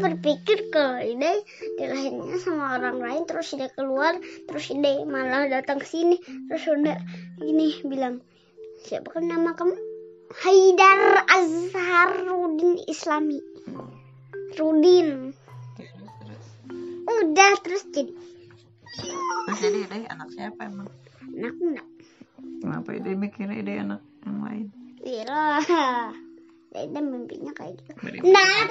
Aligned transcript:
berpikir 0.00 0.72
kalau 0.72 0.98
ide 1.04 1.44
dilahirnya 1.76 2.36
sama 2.40 2.80
orang 2.80 2.98
lain 2.98 3.22
terus 3.28 3.52
ide 3.52 3.68
keluar 3.76 4.16
terus 4.48 4.72
ide 4.72 5.04
malah 5.04 5.46
datang 5.46 5.78
ke 5.78 5.86
sini 5.86 6.16
terus 6.48 6.64
udah 6.66 6.96
gini 7.38 7.78
bilang 7.84 8.24
siapa 8.80 9.12
kan 9.12 9.28
nama 9.28 9.52
kamu? 9.52 9.76
Haidar 10.30 11.26
Azharudin 11.26 12.80
Islami. 12.88 13.42
Rudin. 14.56 15.36
Udah 17.04 17.52
terus 17.60 17.84
jadi. 17.92 18.14
Terus 19.44 19.58
jadi 19.60 19.78
ide 19.84 19.98
anak 20.08 20.32
siapa 20.32 20.64
emang? 20.64 20.88
Anak 21.36 21.54
enggak 21.60 21.88
kenapa 22.60 22.88
ide 22.94 23.10
mikirnya 23.16 23.56
ide 23.56 23.72
anak 23.80 24.00
yang 24.22 24.38
lain? 24.44 24.66
Iya 25.00 25.42
Ide 26.70 27.00
mimpinya 27.02 27.50
kayak 27.50 27.82
gitu. 27.82 27.90
Nah, 28.30 28.70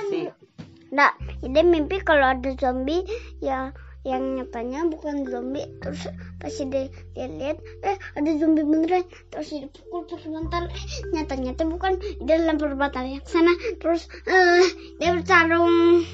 Nah, 0.89 1.13
ide 1.45 1.61
mimpi 1.61 2.01
kalau 2.01 2.33
ada 2.33 2.49
zombie 2.57 3.05
ya 3.37 3.69
yang 4.07 4.39
nyatanya 4.39 4.87
bukan 4.89 5.27
zombie. 5.27 5.67
Terus 5.83 6.07
pas 6.39 6.55
ide 6.55 6.89
dia 7.13 7.27
lihat 7.29 7.61
eh 7.85 7.97
ada 8.17 8.29
zombie 8.39 8.65
beneran. 8.65 9.05
Terus 9.29 9.53
ide 9.53 9.67
pukul 9.69 10.07
terus 10.09 10.25
bentar 10.25 10.65
eh 10.65 10.83
nyata 11.13 11.35
nyata 11.37 11.63
bukan 11.67 11.99
ide 12.01 12.35
lempar 12.41 12.73
batalnya 12.73 13.21
ke 13.21 13.29
sana. 13.29 13.53
Terus 13.77 14.07
eh 14.25 14.65
dia 14.97 15.13
bertarung. 15.13 16.07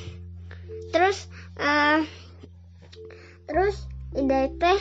Terus 0.91 1.31
eh 1.61 2.03
terus 3.47 3.75
ide 4.17 4.51
teh 4.59 4.79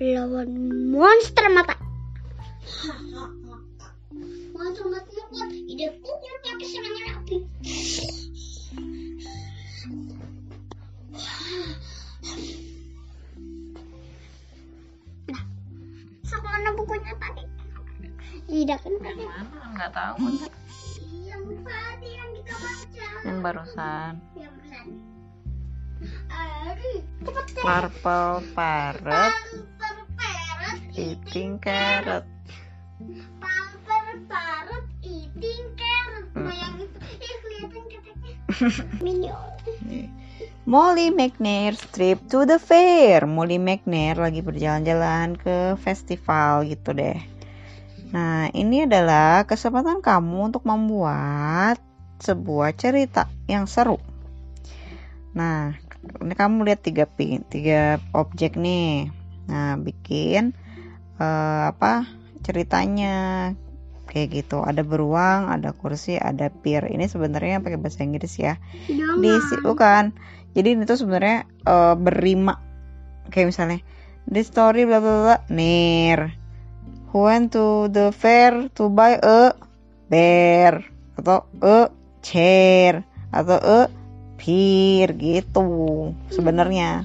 lawan 0.00 0.50
monster 0.92 1.46
mata. 1.52 1.78
Monster 4.50 4.84
matanya 4.92 5.24
kuat 5.30 5.50
ide 5.56 5.86
pukul 6.04 6.34
pakai 6.44 6.66
serangan 6.68 7.19
nggak 19.80 19.92
tahu 19.96 20.16
Yang 21.24 21.44
tadi 21.64 22.08
yang 22.12 22.30
kita 22.36 22.52
baca. 22.52 23.06
yang 23.24 23.38
barusan 23.40 24.12
purple 27.64 28.44
parrot 28.52 29.34
eating 30.96 31.56
carrot 31.58 32.28
Pamper 33.40 34.06
parrot 34.28 34.84
eating 35.00 35.64
carrot. 35.72 36.28
Hmm. 36.36 36.44
Nah, 36.44 36.52
yang 36.52 36.74
itu. 36.84 36.98
Eh, 37.00 37.36
kelihatan 37.40 37.82
katanya. 37.88 38.32
Minion. 39.04 39.48
Molly 40.68 41.08
McNair 41.08 41.72
trip 41.96 42.20
to 42.28 42.44
the 42.44 42.60
fair. 42.60 43.24
Molly 43.24 43.56
McNair 43.56 44.20
lagi 44.20 44.44
berjalan-jalan 44.44 45.40
ke 45.40 45.80
festival 45.80 46.68
gitu 46.68 46.92
deh. 46.92 47.16
Nah, 48.10 48.50
ini 48.50 48.86
adalah 48.86 49.46
kesempatan 49.46 50.02
kamu 50.02 50.50
untuk 50.50 50.66
membuat 50.66 51.78
sebuah 52.20 52.74
cerita 52.74 53.30
yang 53.46 53.70
seru. 53.70 54.02
Nah, 55.34 55.78
ini 56.20 56.34
kamu 56.34 56.66
lihat 56.66 56.82
tiga 56.82 57.06
pin, 57.06 57.46
tiga 57.46 58.02
objek 58.10 58.58
nih. 58.58 59.08
Nah, 59.46 59.78
bikin 59.78 60.52
eh, 61.22 61.62
apa 61.70 62.10
ceritanya 62.42 63.50
kayak 64.10 64.42
gitu. 64.42 64.66
Ada 64.66 64.82
beruang, 64.82 65.46
ada 65.54 65.70
kursi, 65.70 66.18
ada 66.18 66.50
pier. 66.50 66.90
Ini 66.90 67.06
sebenarnya 67.06 67.62
pakai 67.62 67.78
bahasa 67.78 68.02
Inggris 68.02 68.34
ya 68.42 68.58
di 69.20 69.32
bukan 69.62 70.14
jadi 70.54 70.74
itu 70.74 70.94
sebenarnya 70.98 71.46
eh, 71.46 71.94
berima 71.94 72.58
kayak 73.30 73.54
misalnya 73.54 73.78
the 74.26 74.42
story 74.42 74.82
bla 74.86 74.98
bla 74.98 75.14
bla 75.22 75.36
near 75.52 76.39
who 77.10 77.26
went 77.26 77.50
to 77.54 77.90
the 77.90 78.14
fair 78.14 78.70
to 78.78 78.90
buy 78.90 79.18
a 79.18 79.54
bear. 80.06 80.86
Atau 81.18 81.46
a 81.62 81.90
chair. 82.22 83.02
Atau 83.34 83.58
a 83.58 83.80
pier 84.40 85.12
gitu 85.18 85.68
sebenarnya. 86.32 87.04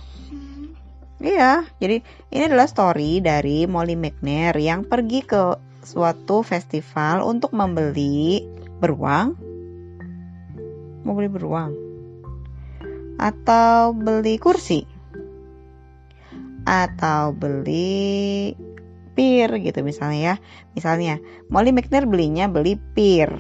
Iya 1.16 1.66
jadi 1.81 2.03
ini 2.31 2.43
adalah 2.45 2.67
story 2.69 3.23
dari 3.23 3.66
Molly 3.66 3.97
McNair 3.97 4.55
yang 4.59 4.85
pergi 4.85 5.23
ke 5.23 5.57
suatu 5.81 6.45
festival 6.45 7.25
untuk 7.25 7.51
membeli 7.55 8.45
beruang. 8.79 9.35
Mau 11.05 11.13
beli 11.13 11.29
beruang? 11.29 11.72
Atau 13.16 13.95
beli 13.95 14.35
kursi? 14.41 14.83
Atau 16.66 17.31
beli 17.37 18.51
pir 19.16 19.50
gitu 19.64 19.80
misalnya 19.81 20.20
ya. 20.20 20.36
Misalnya 20.76 21.24
Molly 21.48 21.72
McNair 21.72 22.06
belinya 22.06 22.52
beli 22.52 22.76
pir 22.94 23.31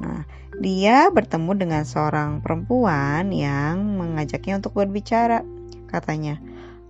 nah 0.00 0.24
dia 0.60 1.08
bertemu 1.08 1.56
dengan 1.56 1.82
seorang 1.88 2.44
perempuan 2.44 3.32
yang 3.32 3.96
mengajaknya 3.96 4.60
untuk 4.60 4.76
berbicara 4.76 5.40
katanya. 5.88 6.36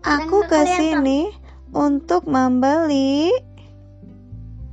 Aku 0.03 0.43
ke 0.51 0.67
sini 0.67 1.31
untuk 1.71 2.27
membeli 2.27 3.31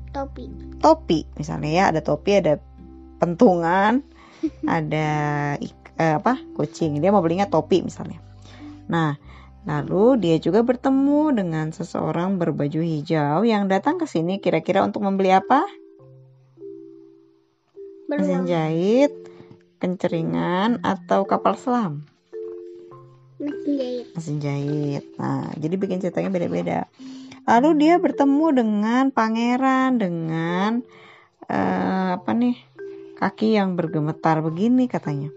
Topi. 0.09 0.49
topi. 0.81 1.29
Misalnya 1.37 1.69
ya 1.69 1.83
ada 1.93 2.01
topi 2.01 2.41
ada 2.41 2.57
pentungan 3.21 4.01
ada 4.65 5.09
eh, 5.61 6.15
apa 6.17 6.41
kucing. 6.57 6.97
Dia 6.97 7.13
mau 7.13 7.21
belinya 7.21 7.45
topi 7.45 7.85
misalnya. 7.85 8.17
Nah 8.89 9.13
lalu 9.67 10.15
dia 10.23 10.39
juga 10.39 10.63
bertemu 10.63 11.35
dengan 11.35 11.75
seseorang 11.75 12.39
berbaju 12.39 12.79
hijau 12.79 13.43
yang 13.43 13.67
datang 13.67 13.99
ke 13.99 14.07
sini 14.07 14.39
kira-kira 14.39 14.79
untuk 14.87 15.03
membeli 15.03 15.35
apa 15.35 15.67
mesin 18.07 18.47
jahit 18.47 19.11
kenceringan 19.83 20.79
atau 20.81 21.27
kapal 21.27 21.59
selam 21.59 22.07
Mesin 23.37 23.77
jahit. 23.77 24.05
mesin 24.17 24.37
jahit. 24.41 25.03
Nah, 25.21 25.53
jadi 25.53 25.75
bikin 25.77 26.01
ceritanya 26.01 26.33
beda-beda. 26.33 26.89
Lalu 27.45 27.85
dia 27.85 28.01
bertemu 28.01 28.45
dengan 28.49 29.03
pangeran 29.13 30.01
dengan 30.01 30.81
eh, 31.45 32.09
apa 32.17 32.33
nih 32.33 32.57
kaki 33.21 33.53
yang 33.61 33.77
bergemetar 33.77 34.41
begini 34.41 34.89
katanya. 34.89 35.29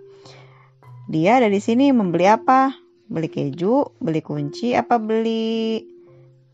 Dia 1.12 1.44
ada 1.44 1.52
di 1.52 1.60
sini 1.60 1.92
membeli 1.92 2.24
apa? 2.24 2.72
Beli 3.10 3.26
keju, 3.26 3.98
beli 3.98 4.22
kunci, 4.22 4.70
apa 4.78 5.02
beli 5.02 5.82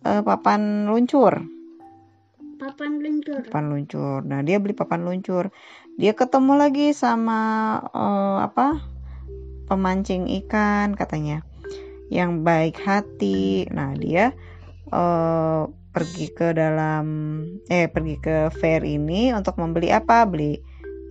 eh, 0.00 0.22
papan 0.24 0.88
luncur? 0.88 1.44
Papan 2.56 3.04
luncur. 3.04 3.44
Papan 3.44 3.64
luncur. 3.68 4.20
Nah, 4.24 4.40
dia 4.40 4.56
beli 4.56 4.72
papan 4.72 5.04
luncur. 5.04 5.52
Dia 6.00 6.16
ketemu 6.16 6.56
lagi 6.56 6.96
sama 6.96 7.40
eh, 7.92 8.38
apa? 8.40 8.80
Pemancing 9.68 10.32
ikan 10.40 10.96
katanya. 10.96 11.44
Yang 12.08 12.40
baik 12.40 12.76
hati. 12.80 13.68
Nah, 13.68 13.92
dia 13.92 14.32
eh, 14.88 15.62
pergi 15.68 16.26
ke 16.32 16.56
dalam 16.56 17.04
eh 17.68 17.84
pergi 17.92 18.16
ke 18.16 18.48
fair 18.48 18.80
ini 18.80 19.28
untuk 19.36 19.60
membeli 19.60 19.92
apa? 19.92 20.24
Beli 20.24 20.56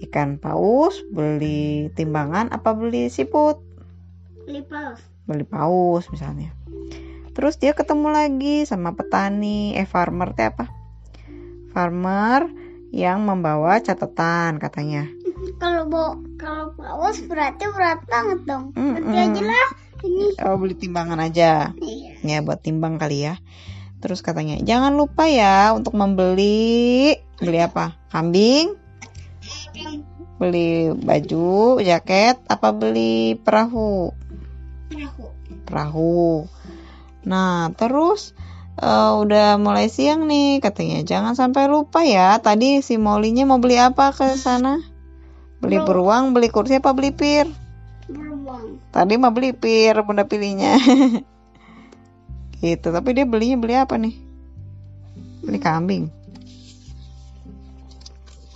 ikan 0.10 0.42
paus, 0.42 1.06
beli 1.14 1.94
timbangan 1.94 2.50
apa 2.50 2.74
beli 2.74 3.14
siput? 3.14 3.62
Lipas. 4.50 5.15
Beli 5.26 5.46
paus 5.46 6.10
misalnya. 6.10 6.54
Terus 7.36 7.60
dia 7.60 7.76
ketemu 7.76 8.16
lagi 8.16 8.64
sama 8.64 8.96
petani, 8.96 9.76
eh 9.76 9.84
farmer 9.84 10.32
teh 10.32 10.48
apa? 10.48 10.72
Farmer 11.76 12.48
yang 12.96 13.28
membawa 13.28 13.84
catatan 13.84 14.56
katanya. 14.56 15.12
Kalau 15.60 15.84
bawa 15.92 16.16
kalau 16.40 16.72
paus 16.80 17.20
berarti 17.28 17.68
berat 17.76 18.00
banget 18.08 18.40
dong. 18.48 18.72
Mm-mm. 18.72 19.04
Berarti 19.04 19.20
aja 19.20 19.42
lah 19.44 19.68
ini. 20.08 20.28
Oh 20.48 20.56
beli 20.56 20.76
timbangan 20.80 21.20
aja, 21.20 21.76
Iya. 21.76 22.12
ya 22.24 22.38
buat 22.40 22.64
timbang 22.64 22.96
kali 22.96 23.28
ya. 23.28 23.36
Terus 24.00 24.24
katanya 24.24 24.62
jangan 24.64 24.96
lupa 24.96 25.28
ya 25.28 25.76
untuk 25.76 25.98
membeli 25.98 27.20
beli 27.42 27.60
apa? 27.60 28.00
Kambing, 28.14 28.80
beli 30.40 30.96
baju, 30.96 31.84
jaket, 31.84 32.40
apa 32.48 32.72
beli 32.72 33.36
perahu? 33.40 34.16
Perahu. 34.96 35.26
perahu. 35.68 36.28
Nah, 37.28 37.74
terus 37.76 38.32
eh, 38.80 39.12
udah 39.12 39.60
mulai 39.60 39.92
siang 39.92 40.30
nih 40.30 40.64
katanya. 40.64 41.04
Jangan 41.04 41.36
sampai 41.36 41.68
lupa 41.68 42.06
ya. 42.08 42.40
Tadi 42.40 42.80
si 42.80 42.96
Molinya 42.96 43.44
mau 43.44 43.60
beli 43.60 43.76
apa 43.76 44.16
ke 44.16 44.40
sana? 44.40 44.80
Beli 45.60 45.82
Bro. 45.82 45.88
beruang, 45.88 46.24
beli 46.32 46.48
kursi 46.48 46.80
apa 46.80 46.94
beli 46.94 47.12
pir? 47.12 47.50
Beruang. 48.08 48.80
Tadi 48.94 49.14
mah 49.18 49.34
beli 49.34 49.52
pir, 49.52 49.98
bunda 50.06 50.24
pilihnya. 50.24 50.78
gitu. 52.64 52.88
Tapi 52.94 53.10
dia 53.12 53.26
belinya 53.26 53.58
beli 53.60 53.76
apa 53.76 53.96
nih? 53.98 54.16
Beli 55.44 55.60
kambing. 55.60 56.06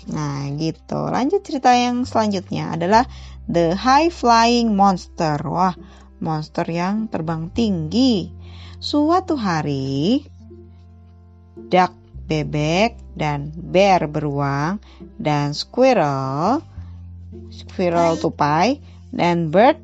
Nah, 0.10 0.50
gitu. 0.58 1.00
Lanjut 1.10 1.42
cerita 1.46 1.74
yang 1.78 2.06
selanjutnya 2.06 2.74
adalah 2.74 3.06
the 3.46 3.78
high 3.78 4.10
flying 4.10 4.74
monster. 4.74 5.38
Wah, 5.46 5.78
monster 6.20 6.68
yang 6.68 7.08
terbang 7.12 7.52
tinggi. 7.52 8.32
Suatu 8.80 9.36
hari, 9.36 10.24
duck, 11.56 11.92
bebek, 12.30 12.96
dan 13.18 13.52
bear 13.52 14.08
beruang, 14.08 14.80
dan 15.20 15.52
squirrel, 15.52 16.64
squirrel 17.52 18.16
tupai, 18.16 18.80
dan 19.12 19.52
bird, 19.52 19.82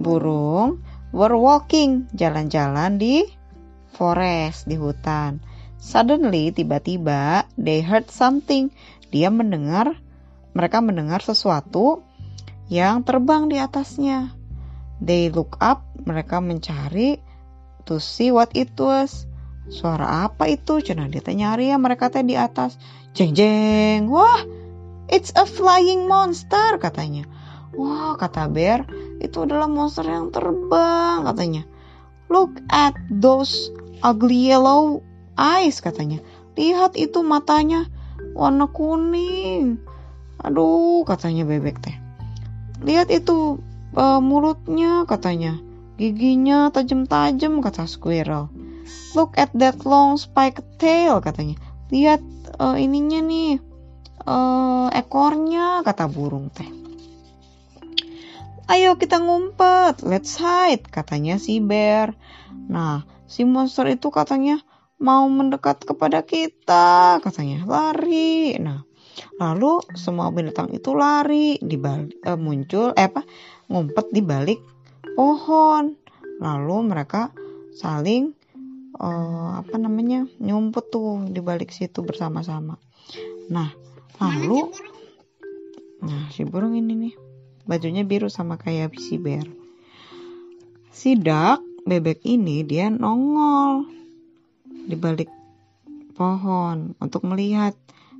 burung, 0.00 0.80
were 1.10 1.36
walking, 1.36 2.06
jalan-jalan 2.14 2.96
di 2.96 3.26
forest, 3.92 4.70
di 4.70 4.78
hutan. 4.78 5.42
Suddenly, 5.82 6.54
tiba-tiba, 6.54 7.44
they 7.58 7.82
heard 7.82 8.06
something. 8.08 8.70
Dia 9.10 9.28
mendengar, 9.28 9.98
mereka 10.54 10.78
mendengar 10.78 11.20
sesuatu 11.20 12.06
yang 12.70 13.02
terbang 13.02 13.50
di 13.50 13.58
atasnya. 13.58 14.37
They 14.98 15.30
look 15.30 15.54
up, 15.62 15.86
mereka 16.02 16.42
mencari 16.42 17.22
to 17.86 18.02
see 18.02 18.34
what 18.34 18.50
it 18.58 18.74
was. 18.74 19.24
Suara 19.68 20.26
apa 20.26 20.48
itu? 20.48 20.80
Cina 20.80 21.06
dia 21.06 21.20
nyari 21.22 21.70
ya 21.70 21.76
mereka 21.76 22.08
teh 22.08 22.24
di 22.24 22.34
atas. 22.34 22.80
Jeng 23.12 23.36
jeng. 23.36 24.08
Wah, 24.08 24.42
it's 25.12 25.30
a 25.36 25.44
flying 25.44 26.08
monster 26.08 26.80
katanya. 26.80 27.28
Wah, 27.76 28.16
kata 28.16 28.48
Bear, 28.48 28.88
itu 29.20 29.44
adalah 29.44 29.68
monster 29.68 30.02
yang 30.08 30.32
terbang 30.32 31.22
katanya. 31.28 31.62
Look 32.32 32.58
at 32.72 32.96
those 33.12 33.70
ugly 34.00 34.50
yellow 34.50 35.04
eyes 35.36 35.78
katanya. 35.84 36.24
Lihat 36.58 36.98
itu 36.98 37.22
matanya 37.22 37.86
warna 38.34 38.66
kuning. 38.72 39.78
Aduh, 40.42 41.04
katanya 41.06 41.44
bebek 41.44 41.78
teh. 41.78 41.96
Lihat 42.82 43.10
itu 43.10 43.62
uh, 43.94 44.20
mulutnya 44.20 45.06
katanya. 45.08 45.56
Giginya 45.98 46.70
tajam-tajam 46.70 47.58
kata 47.58 47.90
squirrel. 47.90 48.50
Look 49.18 49.34
at 49.34 49.50
that 49.58 49.82
long 49.82 50.14
spike 50.20 50.62
tail 50.78 51.18
katanya. 51.18 51.58
Lihat 51.90 52.22
uh, 52.60 52.76
ininya 52.78 53.20
nih. 53.24 53.58
Uh, 54.28 54.92
ekornya 54.92 55.80
kata 55.82 56.04
burung 56.06 56.52
teh. 56.52 56.68
Ayo 58.68 59.00
kita 59.00 59.16
ngumpet, 59.16 60.04
let's 60.04 60.36
hide, 60.36 60.84
katanya 60.92 61.40
si 61.40 61.56
bear. 61.56 62.12
Nah, 62.68 63.08
si 63.24 63.48
monster 63.48 63.88
itu 63.88 64.12
katanya 64.12 64.60
mau 65.00 65.24
mendekat 65.24 65.88
kepada 65.88 66.20
kita, 66.20 67.16
katanya 67.24 67.64
lari. 67.64 68.60
Nah, 68.60 68.84
lalu 69.40 69.80
semua 69.96 70.28
binatang 70.28 70.68
itu 70.76 70.92
lari 70.92 71.56
di 71.64 71.80
balik, 71.80 72.20
eh, 72.20 72.36
muncul 72.36 72.92
eh 72.92 73.08
apa 73.08 73.24
ngumpet 73.68 74.10
di 74.10 74.20
balik 74.24 74.60
pohon. 75.14 75.94
Lalu 76.40 76.76
mereka 76.88 77.30
saling 77.76 78.32
eh, 78.98 79.50
apa 79.60 79.76
namanya 79.76 80.26
nyumput 80.42 80.90
tuh 80.90 81.24
di 81.28 81.40
balik 81.44 81.70
situ 81.70 82.02
bersama-sama. 82.02 82.80
Nah, 83.48 83.70
lalu 84.20 84.68
nah 85.98 86.30
si 86.30 86.46
burung 86.46 86.78
ini 86.78 86.94
nih 86.94 87.14
bajunya 87.68 88.06
biru 88.06 88.32
sama 88.32 88.56
kayak 88.56 88.96
si 88.96 89.20
bear. 89.20 89.44
Si 90.88 91.14
duck 91.14 91.62
bebek 91.88 92.24
ini 92.26 92.64
dia 92.64 92.90
nongol 92.92 93.88
di 94.88 94.96
balik 94.96 95.30
pohon 96.16 96.96
untuk 96.98 97.24
melihat 97.28 97.76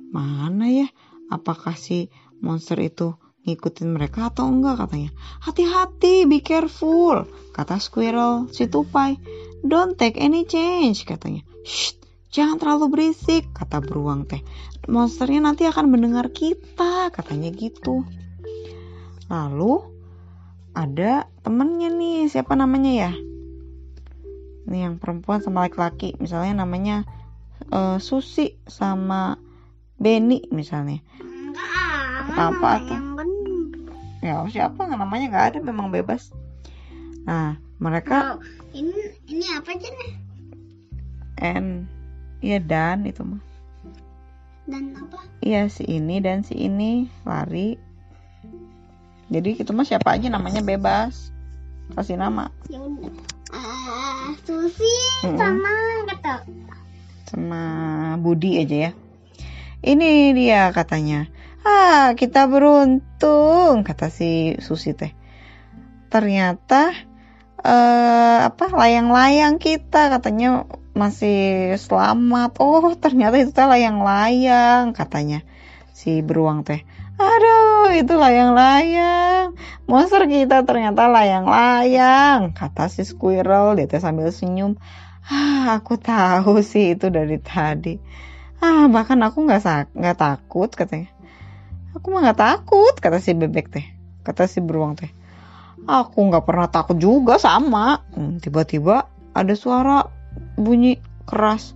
mana 0.09 0.69
ya 0.69 0.87
apakah 1.29 1.77
si 1.77 2.09
monster 2.41 2.79
itu 2.81 3.13
ngikutin 3.53 3.89
mereka 3.95 4.29
atau 4.29 4.49
enggak 4.49 4.85
katanya. 4.85 5.09
Hati-hati, 5.41 6.29
be 6.29 6.39
careful, 6.45 7.25
kata 7.53 7.81
squirrel 7.81 8.49
si 8.53 8.69
tupai. 8.69 9.17
Don't 9.65 9.97
take 9.97 10.15
any 10.21 10.45
change 10.45 11.03
katanya. 11.03 11.43
Shh, 11.65 11.97
jangan 12.31 12.61
terlalu 12.61 12.85
berisik, 12.93 13.49
kata 13.51 13.81
beruang 13.81 14.29
teh. 14.29 14.45
Monsternya 14.87 15.51
nanti 15.51 15.67
akan 15.67 15.91
mendengar 15.91 16.31
kita, 16.31 17.11
katanya 17.11 17.51
gitu. 17.51 18.05
Lalu 19.27 19.83
ada 20.73 21.27
temennya 21.43 21.91
nih, 21.91 22.31
siapa 22.31 22.55
namanya 22.55 23.09
ya? 23.09 23.11
nih 24.69 24.85
yang 24.85 24.95
perempuan 25.01 25.41
sama 25.41 25.65
laki-laki 25.65 26.13
misalnya 26.21 26.61
namanya 26.61 27.09
uh, 27.73 27.97
Susi 27.97 28.61
sama 28.69 29.41
Benny 29.97 30.45
misalnya 30.53 31.01
apa 32.29 32.71
tuh 32.85 33.08
ya 34.19 34.43
siapa 34.51 34.87
namanya 34.87 35.31
nggak 35.31 35.45
ada 35.55 35.59
memang 35.63 35.91
bebas. 35.91 36.31
Nah 37.23 37.55
mereka 37.79 38.35
oh, 38.35 38.43
ini 38.75 39.15
ini 39.31 39.45
apa 39.55 39.71
aja 39.71 39.87
nih? 39.87 40.11
N. 41.39 41.87
Iya 42.39 42.59
dan 42.63 43.07
itu 43.07 43.23
mah. 43.23 43.41
Dan 44.67 44.95
apa? 44.95 45.23
Iya 45.43 45.71
si 45.71 45.87
ini 45.87 46.19
dan 46.19 46.43
si 46.43 46.55
ini. 46.55 47.07
Lari. 47.23 47.79
Jadi 49.29 49.61
itu 49.61 49.71
mah 49.71 49.87
siapa 49.87 50.19
aja? 50.19 50.27
Namanya 50.27 50.59
bebas. 50.63 51.31
Kasih 51.95 52.19
nama. 52.19 52.51
Ya 52.67 52.79
udah. 52.79 53.11
Uh, 53.49 54.37
Susi 54.45 54.93
hmm. 55.25 55.33
sama 55.33 55.73
kata 56.05 56.45
sama 57.29 57.61
Budi 58.21 58.61
aja 58.61 58.89
ya. 58.89 58.91
Ini 59.79 60.35
dia 60.35 60.69
katanya 60.75 61.29
ah 61.65 62.15
kita 62.15 62.47
beruntung 62.47 63.83
kata 63.83 64.07
si 64.11 64.55
Susi 64.63 64.95
teh 64.95 65.11
ternyata 66.07 66.95
uh, 67.61 68.39
apa 68.49 68.65
layang-layang 68.71 69.59
kita 69.59 70.09
katanya 70.09 70.65
masih 70.95 71.75
selamat 71.77 72.57
oh 72.59 72.95
ternyata 72.97 73.37
itu 73.37 73.51
teh 73.51 73.67
layang-layang 73.67 74.95
katanya 74.95 75.43
si 75.91 76.23
beruang 76.23 76.63
teh 76.63 76.83
Aduh, 77.19 77.91
itu 77.99 78.15
layang-layang. 78.15 79.51
Monster 79.91 80.23
kita 80.23 80.63
ternyata 80.63 81.11
layang-layang, 81.11 82.55
kata 82.55 82.87
si 82.87 83.03
squirrel. 83.03 83.75
Dia 83.75 83.91
teh 83.91 83.99
sambil 83.99 84.31
senyum. 84.31 84.79
Ah, 85.27 85.83
aku 85.83 85.99
tahu 85.99 86.63
sih 86.63 86.95
itu 86.95 87.11
dari 87.11 87.35
tadi. 87.43 87.99
Ah, 88.63 88.87
bahkan 88.87 89.19
aku 89.19 89.43
nggak 89.43 89.91
nggak 89.99 90.15
takut 90.15 90.71
katanya. 90.71 91.11
Aku 91.97 92.13
mah 92.13 92.21
nggak 92.21 92.39
takut, 92.39 92.93
kata 92.97 93.17
si 93.17 93.33
bebek 93.33 93.73
teh. 93.73 93.85
Kata 94.21 94.45
si 94.45 94.61
beruang 94.61 94.93
teh. 94.93 95.09
Aku 95.89 96.29
nggak 96.29 96.45
pernah 96.45 96.69
takut 96.69 97.01
juga 97.01 97.41
sama. 97.41 98.05
Hmm, 98.13 98.37
tiba-tiba 98.37 99.09
ada 99.33 99.53
suara 99.57 100.05
bunyi 100.53 101.01
keras. 101.25 101.73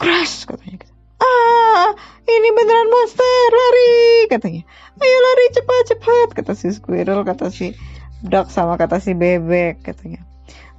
Keras 0.00 0.42
katanya. 0.42 0.90
Ah, 1.22 1.94
ini 2.26 2.48
beneran 2.50 2.90
monster, 2.90 3.46
lari 3.54 4.26
katanya. 4.26 4.62
Ayo 4.98 5.16
lari 5.22 5.44
cepat-cepat 5.54 6.28
kata 6.34 6.52
si 6.58 6.74
squirrel, 6.74 7.22
kata 7.22 7.48
si 7.54 7.78
duck 8.26 8.50
sama 8.50 8.74
kata 8.74 8.98
si 8.98 9.14
bebek 9.14 9.86
katanya. 9.86 10.26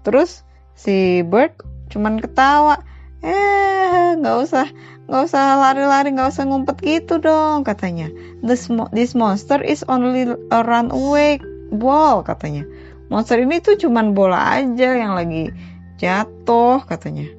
Terus 0.03 0.43
si 0.75 1.23
bird 1.23 1.55
cuman 1.87 2.19
ketawa. 2.19 2.83
Eh, 3.25 4.19
nggak 4.19 4.37
usah 4.43 4.67
nggak 5.05 5.21
usah 5.29 5.61
lari-lari, 5.61 6.13
nggak 6.17 6.33
usah 6.33 6.43
ngumpet 6.49 6.77
gitu 6.81 7.21
dong 7.21 7.61
katanya. 7.61 8.09
This, 8.41 8.69
this 8.93 9.13
monster 9.13 9.61
is 9.61 9.85
only 9.85 10.25
a 10.29 10.59
runaway 10.65 11.37
ball 11.69 12.25
katanya. 12.25 12.65
Monster 13.13 13.37
ini 13.37 13.61
tuh 13.61 13.77
cuman 13.77 14.17
bola 14.17 14.57
aja 14.57 14.97
yang 14.97 15.13
lagi 15.13 15.53
jatuh 16.01 16.81
katanya. 16.89 17.29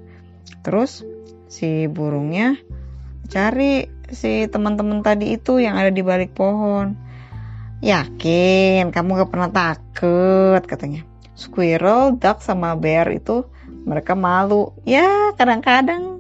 Terus 0.63 1.03
si 1.51 1.91
burungnya 1.91 2.59
cari 3.27 3.91
si 4.15 4.47
teman-teman 4.47 5.03
tadi 5.03 5.35
itu 5.35 5.59
yang 5.59 5.75
ada 5.75 5.91
di 5.91 6.03
balik 6.07 6.39
pohon. 6.39 6.95
Yakin 7.83 8.95
kamu 8.95 9.27
gak 9.27 9.31
pernah 9.31 9.51
takut 9.51 10.63
katanya. 10.65 11.03
Squirrel, 11.37 12.17
duck 12.17 12.41
sama 12.41 12.73
bear 12.79 13.13
itu 13.13 13.45
mereka 13.85 14.17
malu. 14.17 14.73
Ya 14.89 15.35
kadang-kadang 15.37 16.16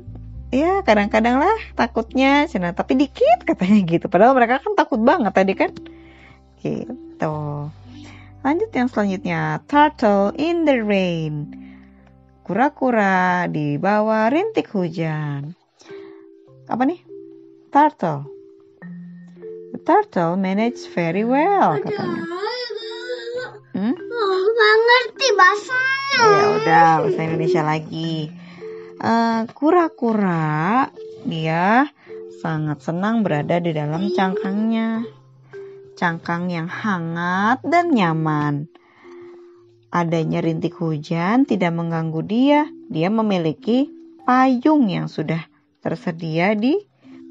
ya 0.54 0.82
kadang-kadang 0.86 1.42
lah 1.42 1.58
takutnya 1.74 2.46
cina 2.46 2.70
tapi 2.74 2.94
dikit 2.94 3.42
katanya 3.42 3.80
gitu 3.86 4.06
padahal 4.06 4.34
mereka 4.34 4.62
kan 4.62 4.72
takut 4.78 5.00
banget 5.02 5.32
tadi 5.34 5.52
kan 5.58 5.70
gitu 6.62 7.36
lanjut 8.46 8.70
yang 8.70 8.88
selanjutnya 8.90 9.60
turtle 9.66 10.30
in 10.38 10.62
the 10.62 10.78
rain 10.78 11.50
kura-kura 12.46 13.50
di 13.50 13.74
bawah 13.74 14.30
rintik 14.30 14.70
hujan 14.70 15.56
apa 16.66 16.82
nih? 16.82 16.98
Turtle. 17.70 18.26
The 19.70 19.78
turtle 19.86 20.34
managed 20.34 20.90
very 20.98 21.22
well 21.22 21.78
katanya. 21.78 22.26
Hmm? 23.76 23.94
Oh, 23.94 24.42
gak 24.50 24.74
ngerti 24.82 25.26
bahasanya. 25.36 26.18
Ya 26.18 26.46
udah, 26.58 26.90
bahasa 27.06 27.20
Indonesia 27.22 27.62
lagi. 27.62 28.34
Eh, 29.06 29.42
kura-kura 29.54 30.42
uh, 30.82 30.84
dia 31.22 31.86
sangat 32.42 32.82
senang 32.82 33.22
berada 33.22 33.62
di 33.62 33.70
dalam 33.70 34.10
cangkangnya. 34.10 35.06
cangkang 35.96 36.50
yang 36.50 36.66
hangat 36.66 37.62
dan 37.62 37.94
nyaman. 37.94 38.66
Adanya 39.94 40.42
rintik 40.42 40.74
hujan 40.76 41.46
tidak 41.46 41.70
mengganggu 41.72 42.20
dia. 42.26 42.60
Dia 42.90 43.06
memiliki 43.08 43.88
payung 44.26 44.90
yang 44.90 45.06
sudah 45.06 45.46
tersedia 45.80 46.58
di 46.58 46.74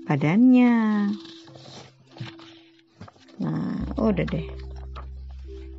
badannya. 0.08 0.74
Nah, 3.44 4.00
udah 4.00 4.25
deh. 4.25 4.48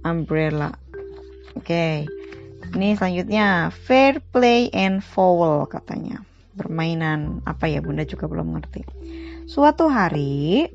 Umbrella. 0.05 0.77
Oke. 1.57 1.65
Okay. 2.05 2.26
Ini 2.75 2.99
selanjutnya 2.99 3.71
fair 3.71 4.19
play 4.19 4.73
and 4.75 5.05
foul 5.05 5.69
katanya. 5.71 6.25
Permainan 6.57 7.45
apa 7.45 7.69
ya 7.69 7.85
Bunda 7.85 8.03
juga 8.09 8.27
belum 8.27 8.57
ngerti. 8.57 8.83
Suatu 9.47 9.87
hari 9.93 10.67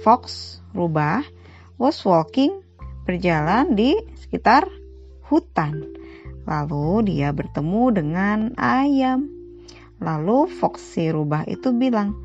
Fox 0.00 0.56
rubah 0.72 1.20
was 1.76 2.00
walking 2.06 2.64
berjalan 3.04 3.76
di 3.76 3.94
sekitar 4.16 4.66
hutan. 5.28 5.84
Lalu 6.48 7.12
dia 7.12 7.28
bertemu 7.30 7.82
dengan 7.92 8.38
ayam. 8.56 9.28
Lalu 10.00 10.48
Fox 10.48 10.80
si 10.80 11.12
rubah 11.12 11.44
itu 11.44 11.74
bilang, 11.76 12.16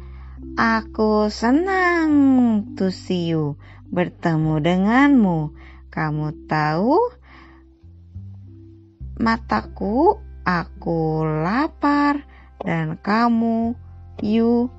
Aku 0.53 1.27
senang 1.33 2.11
to 2.77 2.93
see 2.93 3.33
you, 3.33 3.57
bertemu 3.89 4.61
denganmu. 4.61 5.55
Kamu 5.93 6.49
tahu, 6.49 6.97
mataku, 9.21 10.17
aku 10.41 11.21
lapar, 11.21 12.25
dan 12.65 12.97
kamu, 12.97 13.77
you 14.17 14.73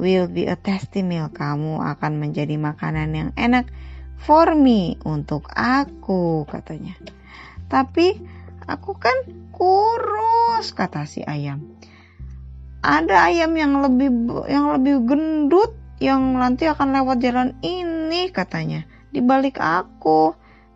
will 0.00 0.24
be 0.24 0.48
a 0.48 0.56
tasty 0.56 1.04
meal. 1.04 1.28
Kamu 1.28 1.84
akan 1.84 2.16
menjadi 2.16 2.56
makanan 2.56 3.12
yang 3.12 3.30
enak 3.36 3.68
for 4.16 4.56
me 4.56 4.96
untuk 5.04 5.52
aku 5.52 6.48
katanya. 6.48 6.96
Tapi 7.68 8.16
aku 8.64 8.96
kan 8.96 9.14
kurus 9.52 10.72
kata 10.72 11.04
si 11.04 11.20
ayam. 11.28 11.60
Ada 12.80 13.28
ayam 13.28 13.52
yang 13.52 13.84
lebih 13.84 14.08
yang 14.48 14.72
lebih 14.76 15.04
gendut 15.04 15.76
yang 16.00 16.36
nanti 16.36 16.68
akan 16.68 16.92
lewat 16.92 17.20
jalan 17.20 17.52
ini 17.60 18.28
katanya. 18.32 18.84
Di 19.14 19.24
balik 19.24 19.62
aku, 19.62 20.34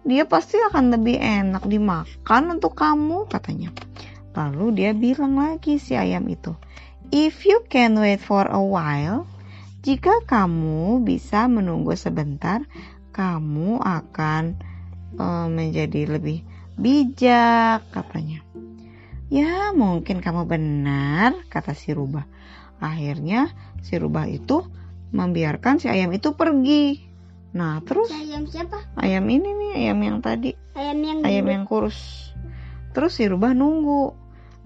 dia 0.08 0.24
pasti 0.24 0.56
akan 0.56 0.96
lebih 0.96 1.20
enak 1.20 1.68
dimakan 1.68 2.56
untuk 2.56 2.72
kamu 2.72 3.28
katanya. 3.28 3.68
Lalu 4.32 4.80
dia 4.80 4.90
bilang 4.96 5.36
lagi 5.36 5.76
si 5.76 5.92
ayam 6.00 6.24
itu, 6.32 6.56
if 7.12 7.44
you 7.44 7.60
can 7.68 8.00
wait 8.00 8.24
for 8.24 8.48
a 8.48 8.62
while, 8.62 9.28
jika 9.84 10.24
kamu 10.24 11.04
bisa 11.04 11.44
menunggu 11.46 11.92
sebentar, 11.92 12.64
kamu 13.12 13.84
akan 13.84 14.56
uh, 15.20 15.46
menjadi 15.52 16.18
lebih 16.18 16.40
bijak 16.78 17.84
katanya. 17.92 18.40
Ya 19.28 19.76
mungkin 19.76 20.24
kamu 20.24 20.48
benar 20.48 21.36
kata 21.52 21.76
si 21.76 21.92
rubah. 21.92 22.24
Akhirnya 22.80 23.52
si 23.84 24.00
rubah 24.00 24.24
itu 24.24 24.64
membiarkan 25.12 25.82
si 25.82 25.90
ayam 25.90 26.14
itu 26.16 26.32
pergi. 26.32 27.07
Nah 27.58 27.82
terus 27.82 28.06
ayam 28.14 28.46
siapa? 28.46 28.86
Ayam 28.94 29.26
ini 29.26 29.50
nih 29.50 29.70
ayam 29.82 29.98
yang 29.98 30.18
tadi. 30.22 30.54
Ayam 30.78 31.02
yang 31.02 31.18
ayam 31.26 31.46
yang 31.50 31.64
kurus. 31.66 32.30
Terus 32.94 33.18
si 33.18 33.26
rubah 33.26 33.50
nunggu. 33.50 34.14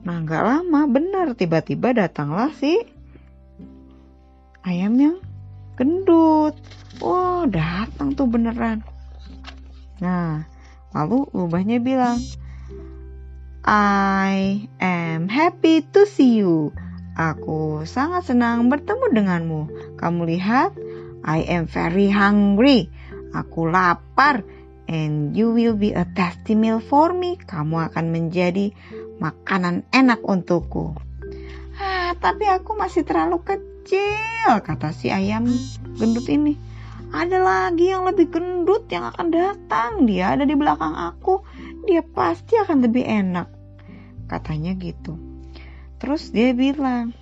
Nah 0.04 0.20
nggak 0.20 0.44
lama 0.44 0.84
benar 0.84 1.32
tiba-tiba 1.32 1.96
datanglah 1.96 2.52
si 2.52 2.84
ayam 4.68 4.92
yang 5.00 5.16
gendut. 5.80 6.52
Oh, 7.00 7.48
datang 7.48 8.12
tuh 8.12 8.28
beneran. 8.28 8.84
Nah, 9.98 10.44
lalu 10.92 11.26
rubahnya 11.32 11.80
bilang, 11.80 12.20
I 13.66 14.66
am 14.78 15.26
happy 15.26 15.82
to 15.96 16.04
see 16.04 16.38
you. 16.42 16.70
Aku 17.18 17.82
sangat 17.88 18.30
senang 18.30 18.70
bertemu 18.70 19.06
denganmu. 19.14 19.60
Kamu 19.98 20.28
lihat, 20.30 20.74
I 21.22 21.46
am 21.46 21.70
very 21.70 22.10
hungry. 22.10 22.90
Aku 23.32 23.70
lapar. 23.70 24.44
And 24.90 25.32
you 25.32 25.54
will 25.54 25.78
be 25.78 25.94
a 25.94 26.04
tasty 26.04 26.52
meal 26.58 26.82
for 26.82 27.14
me. 27.16 27.40
Kamu 27.40 27.90
akan 27.92 28.12
menjadi 28.12 28.74
makanan 29.22 29.88
enak 29.94 30.20
untukku. 30.20 30.98
Ah, 31.78 32.12
tapi 32.20 32.44
aku 32.50 32.76
masih 32.76 33.06
terlalu 33.06 33.40
kecil, 33.40 34.60
kata 34.60 34.92
si 34.92 35.08
ayam 35.08 35.48
gendut 35.96 36.28
ini 36.28 36.60
ada 37.12 37.44
lagi 37.44 37.92
yang 37.92 38.08
lebih 38.08 38.32
gendut 38.32 38.88
yang 38.88 39.12
akan 39.12 39.28
datang. 39.28 40.08
Dia 40.08 40.32
ada 40.32 40.48
di 40.48 40.56
belakang 40.56 40.96
aku. 40.96 41.44
Dia 41.84 42.00
pasti 42.00 42.56
akan 42.56 42.88
lebih 42.88 43.04
enak. 43.04 43.52
Katanya 44.32 44.72
gitu. 44.80 45.20
Terus 46.00 46.32
dia 46.32 46.56
bilang, 46.56 47.12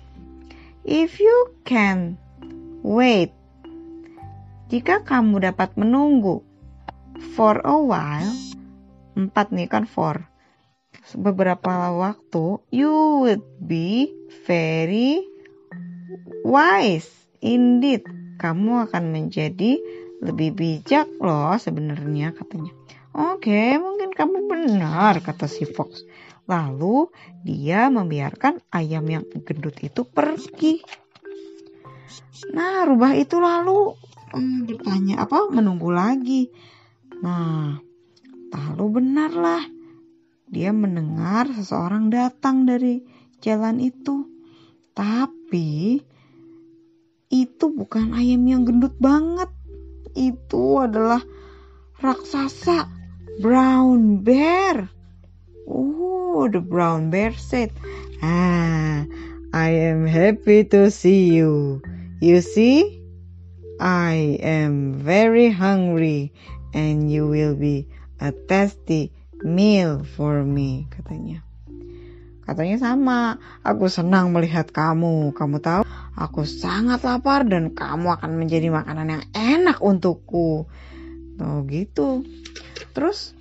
If 0.87 1.19
you 1.19 1.53
can 1.67 2.15
wait, 2.81 3.35
jika 4.71 5.03
kamu 5.03 5.51
dapat 5.51 5.75
menunggu 5.75 6.47
for 7.35 7.59
a 7.67 7.75
while, 7.75 8.31
empat 9.19 9.51
nih 9.51 9.67
kan 9.67 9.83
for, 9.83 10.31
beberapa 11.11 11.91
waktu, 11.91 12.63
you 12.71 13.19
would 13.19 13.43
be 13.59 14.07
very 14.47 15.27
wise 16.47 17.11
indeed 17.43 18.07
kamu 18.39 18.87
akan 18.87 19.11
menjadi 19.11 19.75
lebih 20.23 20.55
bijak 20.55 21.11
loh 21.19 21.51
sebenarnya 21.59 22.31
katanya. 22.31 22.71
Oke, 23.11 23.75
mungkin 23.75 24.15
kamu 24.15 24.47
benar 24.47 25.19
kata 25.19 25.51
si 25.51 25.67
Fox. 25.67 26.07
Lalu 26.47 27.11
dia 27.43 27.91
membiarkan 27.91 28.63
ayam 28.71 29.03
yang 29.11 29.27
gendut 29.43 29.75
itu 29.83 30.07
pergi. 30.07 30.79
Nah, 32.55 32.87
rubah 32.87 33.19
itu 33.19 33.35
lalu 33.35 33.99
hmm, 34.37 34.67
ditanya 34.67 35.27
apa 35.27 35.51
menunggu 35.51 35.91
lagi. 35.91 36.47
Nah, 37.21 37.79
lalu 38.51 38.85
benarlah 38.99 39.63
dia 40.51 40.75
mendengar 40.75 41.47
seseorang 41.51 42.11
datang 42.11 42.67
dari 42.67 43.03
jalan 43.39 43.79
itu. 43.79 44.27
Tapi 44.91 45.99
itu 47.31 47.65
bukan 47.71 48.11
ayam 48.11 48.43
yang 48.43 48.67
gendut 48.67 48.95
banget. 48.99 49.47
Itu 50.11 50.83
adalah 50.83 51.23
raksasa 52.03 52.91
brown 53.39 54.19
bear. 54.21 54.91
Oh, 55.65 56.51
the 56.51 56.59
brown 56.59 57.07
bear 57.07 57.31
said, 57.31 57.71
"Ah, 58.19 59.07
I 59.55 59.69
am 59.71 60.03
happy 60.03 60.67
to 60.75 60.91
see 60.91 61.31
you. 61.31 61.79
You 62.19 62.43
see, 62.43 63.00
I 63.81 64.37
am 64.45 65.01
very 65.01 65.49
hungry 65.49 66.29
and 66.77 67.09
you 67.09 67.25
will 67.25 67.57
be 67.57 67.89
a 68.21 68.29
tasty 68.29 69.09
meal 69.41 70.05
for 70.05 70.45
me," 70.45 70.85
katanya. 70.93 71.41
Katanya 72.45 72.77
sama, 72.77 73.41
aku 73.65 73.89
senang 73.89 74.29
melihat 74.29 74.69
kamu. 74.69 75.33
Kamu 75.33 75.57
tahu, 75.63 75.81
Aku 76.21 76.43
sangat 76.43 77.07
lapar 77.07 77.47
dan 77.47 77.71
kamu 77.71 78.19
akan 78.19 78.35
menjadi 78.35 78.67
makanan 78.67 79.07
yang 79.15 79.23
enak 79.31 79.79
untukku. 79.79 80.67
Tuh 81.39 81.59
gitu. 81.71 82.27
Terus 82.91 83.31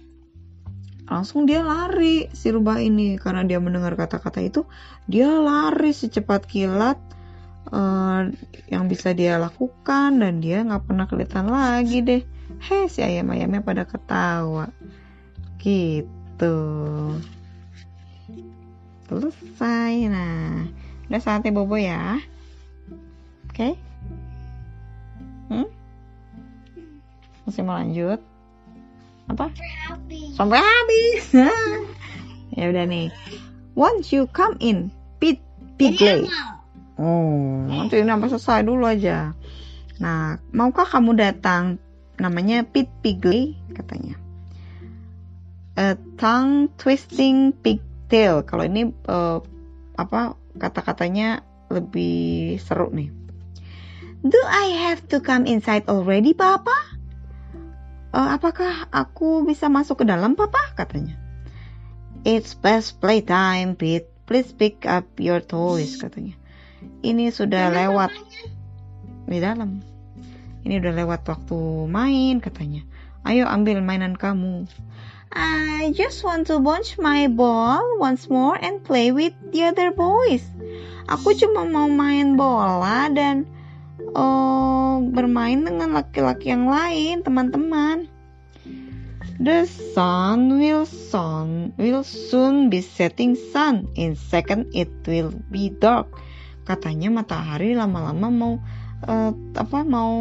langsung 1.10 1.50
dia 1.50 1.66
lari 1.66 2.30
si 2.30 2.54
rubah 2.54 2.78
ini 2.78 3.18
karena 3.18 3.42
dia 3.42 3.58
mendengar 3.58 3.98
kata-kata 3.98 4.38
itu 4.38 4.62
dia 5.10 5.26
lari 5.26 5.90
secepat 5.90 6.46
kilat 6.46 6.96
uh, 7.68 8.32
yang 8.72 8.88
bisa 8.88 9.12
dia 9.12 9.36
lakukan 9.36 10.16
dan 10.16 10.40
dia 10.40 10.64
nggak 10.64 10.88
pernah 10.88 11.04
kelihatan 11.04 11.52
lagi 11.52 12.00
deh 12.00 12.22
heh 12.64 12.84
si 12.88 13.04
ayam-ayamnya 13.04 13.60
pada 13.60 13.84
ketawa 13.84 14.72
gitu 15.60 16.56
selesai 19.06 19.92
nah 20.08 20.64
udah 21.10 21.20
saatnya 21.20 21.52
bobo 21.52 21.76
ya 21.76 22.16
Oke? 23.50 23.66
Okay? 23.66 23.72
Hmm? 25.50 25.68
Masih 27.44 27.66
mau 27.66 27.76
lanjut? 27.76 28.22
Apa? 29.26 29.50
Sampai 30.38 30.58
habis. 30.62 31.24
Ya 32.50 32.66
udah 32.66 32.82
nih. 32.82 33.14
Once 33.78 34.10
you 34.10 34.26
come 34.34 34.58
in, 34.58 34.90
pit 35.22 35.38
pigley. 35.78 36.26
Oh, 37.00 37.64
nanti 37.64 38.04
ini 38.04 38.12
sampai 38.12 38.28
selesai 38.28 38.60
dulu 38.60 38.84
aja. 38.84 39.32
Nah, 40.04 40.36
maukah 40.52 40.84
kamu 40.84 41.16
datang? 41.16 41.80
Namanya 42.20 42.68
Pit 42.68 42.92
Pigley 43.00 43.56
katanya. 43.72 44.20
A 45.80 45.96
tongue 46.20 46.68
twisting 46.76 47.56
pigtail. 47.56 48.44
Kalau 48.44 48.68
ini 48.68 48.92
uh, 49.08 49.40
apa 49.96 50.36
kata-katanya 50.60 51.40
lebih 51.72 52.60
seru 52.60 52.92
nih. 52.92 53.08
Do 54.20 54.36
I 54.44 54.76
have 54.84 55.08
to 55.16 55.24
come 55.24 55.48
inside 55.48 55.88
already, 55.88 56.36
Papa? 56.36 56.76
Uh, 58.12 58.36
apakah 58.36 58.92
aku 58.92 59.48
bisa 59.48 59.72
masuk 59.72 60.02
ke 60.02 60.04
dalam, 60.04 60.36
Papa? 60.36 60.76
Katanya. 60.76 61.16
It's 62.28 62.52
past 62.52 63.00
playtime, 63.00 63.80
Pete. 63.80 64.12
Please 64.28 64.52
pick 64.52 64.84
up 64.84 65.08
your 65.16 65.40
toys, 65.40 65.96
katanya. 65.96 66.39
Ini 67.00 67.32
sudah 67.32 67.72
lewat 67.72 68.12
di 69.28 69.38
dalam. 69.40 69.80
Ini 70.64 70.80
udah 70.80 70.92
lewat 70.92 71.24
waktu 71.24 71.58
main, 71.88 72.40
katanya. 72.44 72.84
Ayo 73.24 73.48
ambil 73.48 73.80
mainan 73.80 74.16
kamu. 74.16 74.68
I 75.30 75.94
just 75.94 76.26
want 76.26 76.50
to 76.50 76.58
bunch 76.58 76.98
my 76.98 77.30
ball 77.30 77.80
once 78.02 78.26
more 78.26 78.58
and 78.58 78.82
play 78.82 79.14
with 79.14 79.32
the 79.54 79.70
other 79.70 79.94
boys. 79.94 80.42
Aku 81.06 81.38
cuma 81.38 81.62
mau 81.70 81.86
main 81.86 82.34
bola 82.34 83.06
dan 83.14 83.46
oh, 84.18 84.98
bermain 85.06 85.62
dengan 85.62 85.94
laki-laki 85.94 86.50
yang 86.50 86.66
lain, 86.66 87.22
teman-teman. 87.22 88.10
The 89.40 89.64
sun 89.96 90.60
will 90.60 90.84
soon 90.84 91.72
will 91.80 92.04
soon 92.04 92.68
be 92.68 92.84
setting 92.84 93.38
sun. 93.38 93.88
In 93.96 94.12
second 94.12 94.68
it 94.76 94.92
will 95.08 95.32
be 95.48 95.72
dark. 95.72 96.12
Katanya 96.70 97.10
matahari 97.10 97.74
lama-lama 97.74 98.30
mau 98.30 98.54
uh, 99.10 99.34
apa 99.58 99.82
mau 99.82 100.14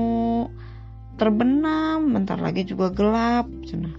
terbenam, 1.21 2.09
bentar 2.09 2.41
lagi 2.41 2.65
juga 2.65 2.89
gelap. 2.89 3.45
Cina. 3.69 3.93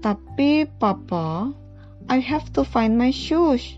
Tapi 0.00 0.64
papa, 0.80 1.52
I 2.08 2.24
have 2.24 2.48
to 2.56 2.64
find 2.64 2.96
my 2.96 3.12
shoes. 3.12 3.76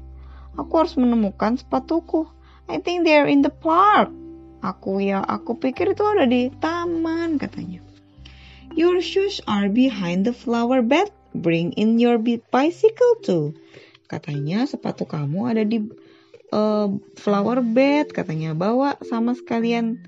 Aku 0.54 0.78
harus 0.78 0.94
menemukan 0.94 1.58
sepatuku. 1.58 2.30
I 2.70 2.78
think 2.78 3.02
they're 3.02 3.26
in 3.26 3.42
the 3.42 3.50
park. 3.50 4.14
Aku 4.62 5.02
ya, 5.02 5.18
aku 5.26 5.58
pikir 5.58 5.98
itu 5.98 6.06
ada 6.06 6.22
di 6.22 6.54
taman 6.62 7.42
katanya. 7.42 7.82
Your 8.78 9.02
shoes 9.02 9.42
are 9.50 9.66
behind 9.66 10.22
the 10.22 10.30
flower 10.30 10.86
bed. 10.86 11.10
Bring 11.34 11.74
in 11.74 11.98
your 11.98 12.22
bicycle 12.22 13.18
too. 13.26 13.58
Katanya 14.06 14.70
sepatu 14.70 15.02
kamu 15.02 15.50
ada 15.50 15.66
di 15.66 15.82
uh, 16.52 16.92
flower 17.16 17.64
bed. 17.64 18.12
Katanya 18.12 18.52
bawa 18.52 19.00
sama 19.02 19.32
sekalian 19.32 19.99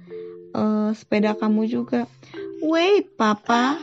uh, 0.54 0.92
sepeda 0.92 1.34
kamu 1.34 1.66
juga. 1.66 2.06
Wait, 2.62 3.16
papa. 3.18 3.80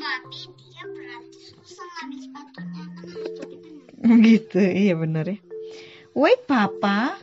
gitu, 4.25 4.57
iya 4.57 4.97
benar 4.97 5.29
ya. 5.29 5.37
Wait, 6.17 6.45
papa. 6.45 7.17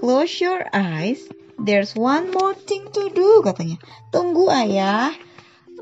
Close 0.00 0.40
your 0.40 0.64
eyes. 0.72 1.20
There's 1.60 1.92
one 1.92 2.32
more 2.32 2.56
thing 2.56 2.88
to 2.88 3.12
do, 3.12 3.44
katanya. 3.44 3.76
Tunggu 4.08 4.48
ayah. 4.48 5.12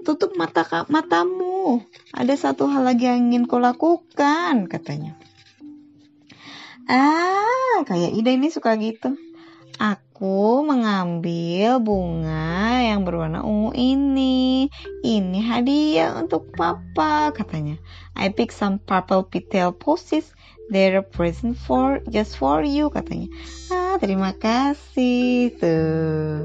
Tutup 0.02 0.34
mata 0.34 0.66
matamu. 0.90 1.86
Ada 2.10 2.50
satu 2.50 2.66
hal 2.66 2.82
lagi 2.82 3.06
yang 3.06 3.30
ingin 3.30 3.46
kau 3.46 3.62
lakukan, 3.62 4.66
katanya. 4.66 5.14
Ah, 6.88 7.67
kayak 7.84 8.14
Ida 8.14 8.30
ini 8.34 8.48
suka 8.48 8.74
gitu. 8.80 9.14
Aku 9.78 10.66
mengambil 10.66 11.78
bunga 11.78 12.82
yang 12.82 13.06
berwarna 13.06 13.46
ungu 13.46 13.70
ini. 13.78 14.66
Ini 15.06 15.38
hadiah 15.44 16.18
untuk 16.18 16.50
papa, 16.58 17.30
katanya. 17.30 17.78
I 18.18 18.34
pick 18.34 18.50
some 18.50 18.82
purple 18.82 19.22
petal 19.22 19.70
posies 19.70 20.34
They're 20.68 21.00
a 21.00 21.02
present 21.02 21.56
for 21.56 22.04
just 22.12 22.36
for 22.36 22.60
you 22.60 22.92
katanya. 22.92 23.32
Ah 23.72 23.96
terima 23.96 24.36
kasih 24.36 25.56
tuh. 25.56 26.44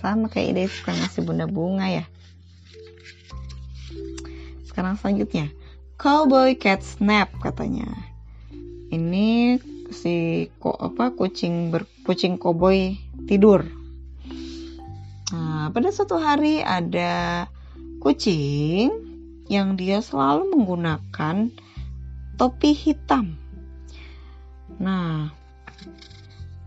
Sama 0.00 0.32
kayak 0.32 0.56
ide 0.56 0.64
suka 0.72 0.96
ngasih 0.96 1.28
bunda 1.28 1.44
bunga 1.44 2.00
ya. 2.00 2.04
Sekarang 4.64 4.96
selanjutnya. 4.96 5.52
Cowboy 6.00 6.56
cat 6.56 6.80
snap 6.80 7.28
katanya. 7.44 7.84
Ini 8.88 9.60
si 9.90 10.46
kok 10.62 10.78
apa 10.78 11.14
kucing 11.14 11.74
ber, 11.74 11.86
kucing 12.06 12.38
cowboy 12.38 12.94
tidur. 13.26 13.66
Nah, 15.30 15.70
pada 15.70 15.94
suatu 15.94 16.18
hari 16.18 16.58
ada 16.62 17.46
kucing 18.02 18.90
yang 19.50 19.74
dia 19.74 20.02
selalu 20.02 20.54
menggunakan 20.54 21.50
topi 22.38 22.70
hitam. 22.74 23.34
Nah, 24.80 25.30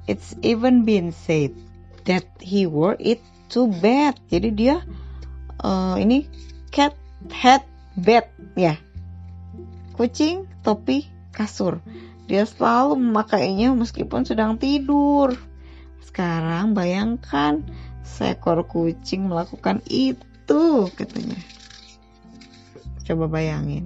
it's 0.06 0.36
even 0.44 0.84
been 0.84 1.10
said 1.16 1.56
that 2.06 2.28
he 2.44 2.68
wore 2.68 3.00
it 3.00 3.24
to 3.50 3.72
bed. 3.82 4.20
Jadi 4.30 4.50
dia 4.54 4.84
uh, 5.64 5.96
ini 5.98 6.28
cat 6.70 6.94
head 7.32 7.64
bed 7.98 8.28
ya. 8.60 8.76
Kucing 9.96 10.46
topi 10.62 11.08
kasur. 11.34 11.82
Dia 12.34 12.50
selalu 12.50 12.98
memakainya 12.98 13.78
meskipun 13.78 14.26
sedang 14.26 14.58
tidur. 14.58 15.38
Sekarang 16.02 16.74
bayangkan 16.74 17.62
seekor 18.02 18.66
kucing 18.66 19.30
melakukan 19.30 19.86
itu 19.86 20.90
katanya. 20.98 21.38
Coba 23.06 23.30
bayangin. 23.30 23.86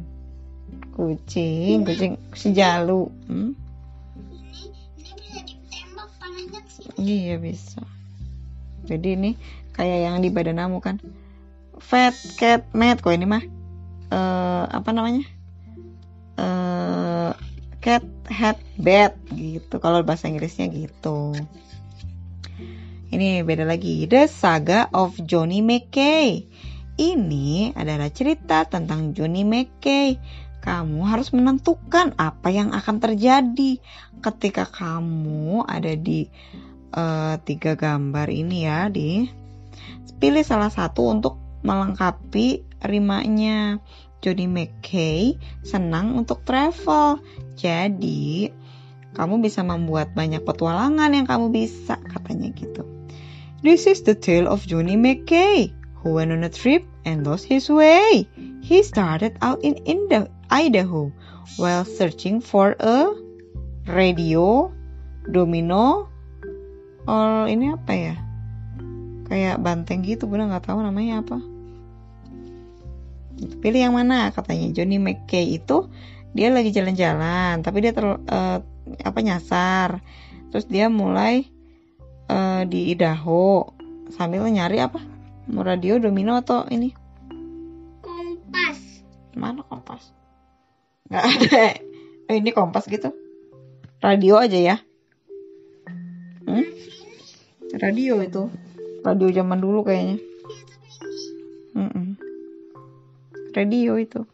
Kucing, 0.95 1.83
kucing 1.83 2.15
sejalu. 2.31 3.11
Hmm? 3.27 3.51
Iya 6.95 7.43
bisa. 7.43 7.83
Jadi 8.87 9.07
ini 9.19 9.31
kayak 9.75 9.99
yang 10.07 10.23
di 10.23 10.31
badan 10.31 10.63
kamu 10.63 10.79
kan. 10.79 11.03
Fat 11.83 12.15
cat 12.39 12.63
mat 12.71 13.03
kok 13.03 13.11
ini 13.11 13.27
mah. 13.27 13.43
Uh, 14.07 14.71
apa 14.71 14.95
namanya? 14.95 15.27
Uh, 16.39 17.35
cat 17.87 18.03
head 18.27 18.59
bed 18.75 19.15
gitu. 19.31 19.79
Kalau 19.79 20.03
bahasa 20.03 20.27
Inggrisnya 20.27 20.67
gitu. 20.67 21.31
Ini 23.07 23.47
beda 23.47 23.63
lagi. 23.63 24.03
The 24.11 24.27
Saga 24.27 24.91
of 24.91 25.15
Johnny 25.23 25.63
McKay. 25.63 26.43
Ini 26.99 27.71
adalah 27.79 28.11
cerita 28.11 28.67
tentang 28.67 29.15
Johnny 29.15 29.47
McKay. 29.47 30.19
Kamu 30.59 30.99
harus 31.07 31.31
menentukan 31.31 32.11
apa 32.19 32.51
yang 32.51 32.75
akan 32.75 32.99
terjadi 32.99 33.79
ketika 34.19 34.67
kamu 34.67 35.63
ada 35.63 35.95
di 35.95 36.27
uh, 36.91 37.39
tiga 37.39 37.79
gambar 37.79 38.27
ini 38.27 38.67
ya 38.67 38.91
di 38.91 39.31
pilih 40.19 40.43
salah 40.43 40.67
satu 40.67 41.07
untuk 41.07 41.39
melengkapi 41.63 42.67
rimanya 42.83 43.79
Johnny 44.19 44.51
McKay 44.51 45.39
senang 45.63 46.19
untuk 46.19 46.43
travel 46.43 47.23
jadi 47.57 48.53
kamu 49.17 49.41
bisa 49.41 49.65
membuat 49.65 50.13
banyak 50.13 50.45
petualangan 50.45 51.09
yang 51.09 51.25
kamu 51.25 51.49
bisa 51.49 51.97
katanya 52.13 52.53
gitu. 52.53 52.85
This 53.65 53.89
is 53.89 54.05
the 54.05 54.13
tale 54.13 54.45
of 54.45 54.63
Johnny 54.69 54.93
McKay 54.93 55.73
who 55.97 56.13
went 56.13 56.29
on 56.29 56.45
a 56.45 56.53
trip 56.53 56.85
and 57.09 57.25
lost 57.25 57.49
his 57.49 57.65
way. 57.67 58.29
He 58.61 58.85
started 58.85 59.41
out 59.41 59.65
in 59.65 59.81
Idaho 60.53 61.09
while 61.57 61.83
searching 61.83 62.39
for 62.39 62.77
a 62.77 63.09
radio, 63.89 64.69
domino, 65.25 66.13
Oh 67.07 67.47
ini 67.47 67.71
apa 67.71 67.93
ya? 67.95 68.15
Kayak 69.31 69.63
banteng 69.63 70.03
gitu 70.03 70.27
bener 70.27 70.51
nggak 70.51 70.67
tahu 70.67 70.83
namanya 70.83 71.23
apa. 71.23 71.39
Pilih 73.63 73.79
yang 73.79 73.95
mana 73.95 74.27
katanya. 74.35 74.75
Johnny 74.75 74.99
McKay 74.99 75.55
itu 75.55 75.87
dia 76.37 76.53
lagi 76.53 76.69
jalan-jalan 76.69 77.65
tapi 77.65 77.81
dia 77.81 77.97
ter 77.97 78.05
uh, 78.05 78.57
apa 79.01 79.19
nyasar. 79.25 80.05
Terus 80.53 80.69
dia 80.69 80.85
mulai 80.87 81.49
uh, 82.29 82.61
di 82.69 82.93
Idaho 82.93 83.73
sambil 84.13 84.45
nyari 84.45 84.77
apa? 84.77 85.01
Mau 85.49 85.65
radio 85.65 85.97
domino 85.97 86.37
atau 86.37 86.69
ini? 86.69 86.93
Kompas. 88.05 89.01
Mana 89.33 89.65
kompas? 89.65 90.13
Nggak 91.09 91.25
ada. 91.25 91.65
Oh, 92.29 92.35
ini 92.39 92.51
kompas 92.53 92.85
gitu. 92.85 93.09
Radio 93.97 94.37
aja 94.37 94.59
ya. 94.61 94.77
Hmm? 96.45 96.69
radio 97.81 98.21
itu. 98.21 98.47
Radio 99.01 99.27
zaman 99.33 99.57
dulu 99.57 99.83
kayaknya. 99.83 100.21
Mm 101.73 101.89
-mm. 101.93 102.07
radio 103.53 104.01
itu 104.01 104.25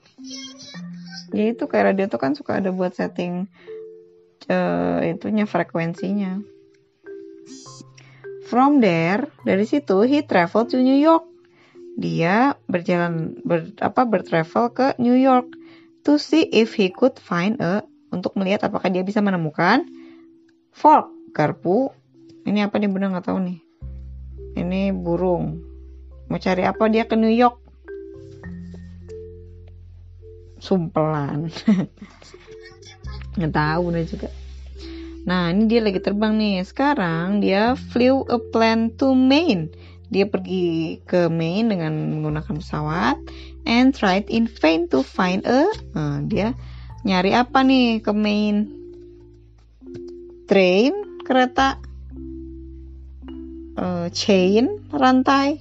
ya 1.33 1.51
itu 1.51 1.65
kayak 1.65 1.93
radio 1.93 2.05
tuh 2.05 2.21
kan 2.21 2.37
suka 2.37 2.61
ada 2.61 2.69
buat 2.69 2.93
setting 2.93 3.49
uh, 4.47 5.01
itunya 5.03 5.49
frekuensinya. 5.49 6.39
From 8.47 8.85
there 8.85 9.33
dari 9.41 9.65
situ 9.65 10.05
he 10.05 10.21
travel 10.21 10.69
to 10.69 10.77
New 10.79 10.97
York. 10.97 11.25
Dia 11.97 12.57
berjalan 12.69 13.37
ber, 13.45 13.73
apa 13.81 14.05
bertravel 14.05 14.73
ke 14.73 14.87
New 14.97 15.17
York 15.17 15.49
to 16.05 16.21
see 16.21 16.45
if 16.53 16.73
he 16.77 16.89
could 16.89 17.17
find 17.17 17.57
a 17.61 17.85
untuk 18.13 18.37
melihat 18.37 18.69
apakah 18.69 18.93
dia 18.93 19.01
bisa 19.01 19.21
menemukan 19.25 19.89
fork 20.69 21.09
garpu. 21.33 21.89
Ini 22.43 22.67
apa 22.67 22.77
nih 22.77 22.91
bener 22.91 23.09
nggak 23.13 23.25
tahu 23.31 23.39
nih. 23.41 23.59
Ini 24.53 24.93
burung. 24.93 25.63
Mau 26.29 26.37
cari 26.37 26.67
apa 26.67 26.85
dia 26.91 27.07
ke 27.09 27.15
New 27.17 27.31
York 27.31 27.62
sumpelan. 30.63 31.51
Nggak 33.35 33.51
tahu 33.51 33.83
nih 33.91 34.07
juga. 34.07 34.29
Nah 35.27 35.51
ini 35.51 35.67
dia 35.67 35.83
lagi 35.83 35.99
terbang 35.99 36.39
nih. 36.39 36.63
Sekarang 36.63 37.43
dia 37.43 37.75
flew 37.91 38.23
a 38.31 38.39
plane 38.39 38.95
to 38.95 39.11
Maine. 39.11 39.67
Dia 40.07 40.23
pergi 40.23 41.03
ke 41.03 41.27
Maine 41.27 41.75
dengan 41.75 41.93
menggunakan 42.15 42.63
pesawat 42.63 43.19
and 43.67 43.91
tried 43.91 44.29
in 44.31 44.47
vain 44.47 44.87
to 44.87 45.01
find 45.01 45.41
a 45.47 45.65
nah, 45.95 46.19
dia 46.21 46.51
nyari 47.03 47.35
apa 47.35 47.59
nih 47.65 47.99
ke 47.99 48.11
Maine? 48.15 48.71
Train 50.47 51.23
kereta 51.27 51.79
uh, 53.75 54.07
chain 54.15 54.79
rantai. 54.93 55.59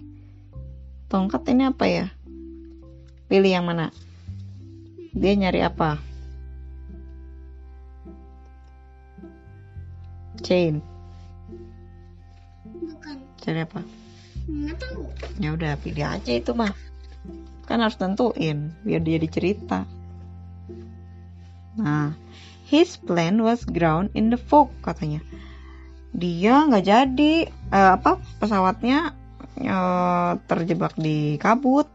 Tongkat 1.10 1.44
ini 1.50 1.64
apa 1.68 1.84
ya? 1.88 2.06
Pilih 3.28 3.52
yang 3.52 3.64
mana 3.68 3.88
dia 5.12 5.32
nyari 5.36 5.60
apa? 5.60 6.00
Chain. 10.40 10.80
Bukan. 12.64 13.16
cari 13.38 13.60
apa? 13.62 13.80
Nggak 14.48 14.76
tahu. 14.80 15.02
ya 15.38 15.54
udah 15.54 15.76
pilih 15.78 16.08
aja 16.08 16.32
itu 16.32 16.56
mah. 16.56 16.72
Kan 17.68 17.84
harus 17.84 18.00
tentuin 18.00 18.72
biar 18.82 19.04
dia 19.04 19.20
dicerita. 19.20 19.84
Nah 21.78 22.16
his 22.66 22.96
plan 22.96 23.38
was 23.44 23.68
ground 23.68 24.08
in 24.16 24.32
the 24.32 24.40
fog 24.40 24.72
katanya. 24.80 25.20
Dia 26.16 26.64
nggak 26.66 26.84
jadi 26.88 27.32
eh, 27.52 27.90
apa 28.00 28.16
pesawatnya 28.40 29.12
eh, 29.60 30.32
terjebak 30.48 30.96
di 30.96 31.36
kabut. 31.36 31.86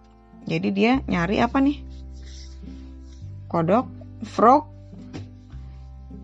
Jadi 0.48 0.70
dia 0.72 1.04
nyari 1.10 1.44
apa 1.44 1.60
nih 1.60 1.87
kodok 3.48 3.88
frog 4.28 4.68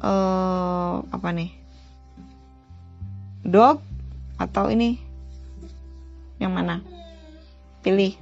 eh 0.04 0.96
apa 1.00 1.30
nih? 1.32 1.52
Dog 3.48 3.80
atau 4.36 4.68
ini? 4.68 5.00
Yang 6.40 6.52
mana? 6.52 6.76
Pilih. 7.84 8.16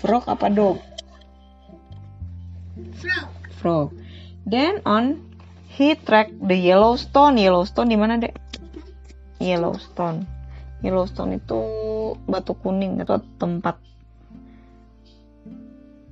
Frog 0.00 0.26
apa 0.26 0.46
dog? 0.50 0.82
Frog. 2.98 3.30
frog 3.60 3.88
then 4.48 4.80
on 4.88 5.20
he 5.70 5.94
track 5.94 6.32
the 6.42 6.56
Yellowstone. 6.56 7.38
Yellowstone 7.38 7.92
di 7.92 7.98
mana 8.00 8.18
dek? 8.18 8.34
Yellowstone 9.38 10.39
Yellowstone 10.80 11.36
itu 11.36 11.60
batu 12.24 12.56
kuning 12.56 13.00
itu 13.00 13.16
tempat. 13.36 13.76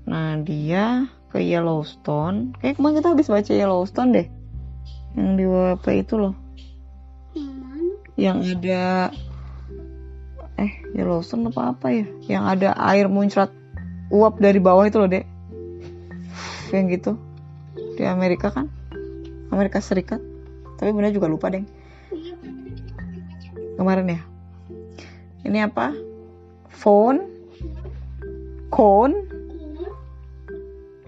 Nah 0.04 0.40
dia 0.44 1.08
ke 1.32 1.40
Yellowstone. 1.40 2.56
Kayak 2.60 2.80
kemarin 2.80 2.96
kita 3.00 3.08
habis 3.12 3.28
baca 3.28 3.52
Yellowstone 3.52 4.10
deh. 4.12 4.26
Yang 5.16 5.30
di 5.36 5.44
WP 5.48 5.86
itu 6.04 6.14
loh. 6.20 6.34
Yang 8.18 8.58
ada 8.58 8.84
eh 10.58 10.72
Yellowstone 10.92 11.48
apa 11.48 11.72
apa 11.72 11.86
ya? 11.92 12.06
Yang 12.28 12.44
ada 12.58 12.68
air 12.92 13.06
muncrat 13.08 13.50
uap 14.12 14.36
dari 14.40 14.60
bawah 14.60 14.84
itu 14.84 15.00
loh 15.00 15.08
dek. 15.08 15.24
Yang 16.72 16.84
gitu. 17.00 17.12
Di 17.96 18.04
Amerika 18.04 18.52
kan? 18.52 18.68
Amerika 19.48 19.80
Serikat. 19.80 20.20
Tapi 20.78 20.94
bener 20.94 21.10
juga 21.10 21.26
lupa 21.26 21.50
deh 21.50 21.66
Iya. 22.08 22.38
kemarin 23.76 24.06
ya 24.16 24.20
ini 25.46 25.58
apa? 25.62 25.94
Phone? 26.70 27.22
Cone? 28.70 29.14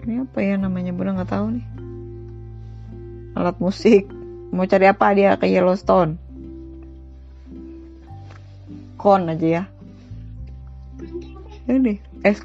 Ini 0.03 0.25
apa 0.25 0.39
ya 0.39 0.55
namanya? 0.59 0.91
Bunda 0.95 1.19
nggak 1.19 1.31
tahu 1.31 1.47
nih. 1.59 1.65
Alat 3.35 3.57
musik. 3.59 4.07
Mau 4.51 4.67
cari 4.67 4.85
apa 4.87 5.15
dia? 5.15 5.39
Ke 5.39 5.47
Yellowstone. 5.47 6.19
Kon 8.99 9.31
aja 9.31 9.47
ya. 9.47 9.63
Ini 11.65 11.97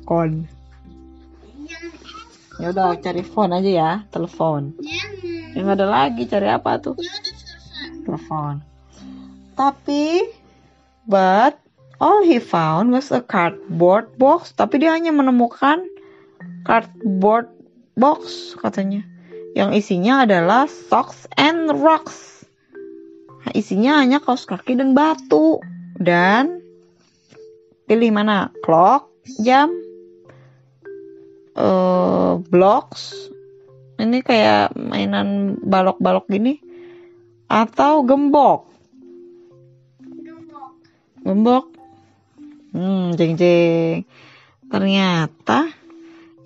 kon 0.06 0.46
Yang 2.56 2.72
ya 2.72 2.72
udah 2.72 2.96
cari 3.02 3.22
phone 3.26 3.52
aja 3.52 3.70
ya. 3.70 3.90
Telepon. 4.08 4.72
Yang 5.52 5.66
ada 5.76 5.84
lagi 5.84 6.24
cari 6.24 6.48
apa 6.48 6.80
tuh? 6.80 6.96
Ya 6.96 7.12
telepon. 8.06 8.62
Tapi 9.58 10.30
but 11.04 11.65
all 12.00 12.20
he 12.24 12.38
found 12.38 12.92
was 12.92 13.08
a 13.12 13.24
cardboard 13.24 14.12
box 14.20 14.52
tapi 14.52 14.80
dia 14.80 14.92
hanya 14.92 15.12
menemukan 15.12 15.84
cardboard 16.66 17.48
box 17.96 18.52
katanya. 18.60 19.06
Yang 19.56 19.88
isinya 19.88 20.28
adalah 20.28 20.68
socks 20.68 21.24
and 21.40 21.72
rocks. 21.80 22.44
Nah, 23.46 23.52
isinya 23.56 24.04
hanya 24.04 24.20
kaos 24.20 24.44
kaki 24.44 24.76
dan 24.76 24.92
batu. 24.92 25.64
Dan 25.96 26.60
pilih 27.88 28.12
mana? 28.12 28.52
Clock 28.60 29.08
jam 29.40 29.72
eh 31.56 32.32
blocks. 32.52 33.32
Ini 33.96 34.20
kayak 34.20 34.76
mainan 34.76 35.56
balok-balok 35.64 36.28
gini. 36.28 36.60
Atau 37.48 38.04
gembok. 38.04 38.68
Gembok. 40.04 40.74
gembok 41.24 41.75
hmm 42.76 43.16
jeng 43.16 43.40
jeng 43.40 44.04
ternyata 44.68 45.72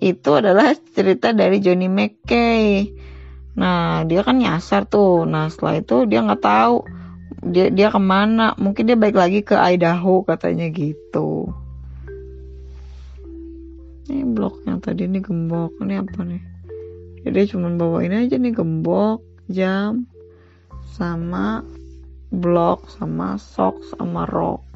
itu 0.01 0.29
adalah 0.33 0.73
cerita 0.95 1.29
dari 1.35 1.61
Johnny 1.61 1.85
McKay. 1.85 2.89
Nah 3.59 4.01
dia 4.07 4.25
kan 4.25 4.41
nyasar 4.41 4.89
tuh. 4.89 5.29
Nah 5.29 5.51
setelah 5.51 5.83
itu 5.83 6.09
dia 6.09 6.25
nggak 6.25 6.41
tahu 6.41 6.81
dia 7.45 7.69
dia 7.69 7.93
ke 7.93 8.01
mana. 8.01 8.57
Mungkin 8.57 8.89
dia 8.89 8.97
balik 8.97 9.19
lagi 9.19 9.45
ke 9.45 9.53
Idaho 9.53 10.25
katanya 10.25 10.73
gitu. 10.73 11.53
Ini 14.09 14.25
blok 14.33 14.65
yang 14.65 14.81
tadi 14.81 15.05
ini 15.05 15.21
gembok. 15.21 15.77
Ini 15.83 16.01
apa 16.01 16.19
nih? 16.25 16.43
Jadi 17.21 17.35
dia 17.37 17.45
cuma 17.53 17.69
bawain 17.69 18.17
aja 18.17 18.41
nih 18.41 18.57
gembok 18.57 19.21
jam 19.45 20.09
sama 20.97 21.61
blok 22.33 22.89
sama 22.89 23.37
socks 23.37 23.93
sama 23.93 24.25
rok 24.25 24.70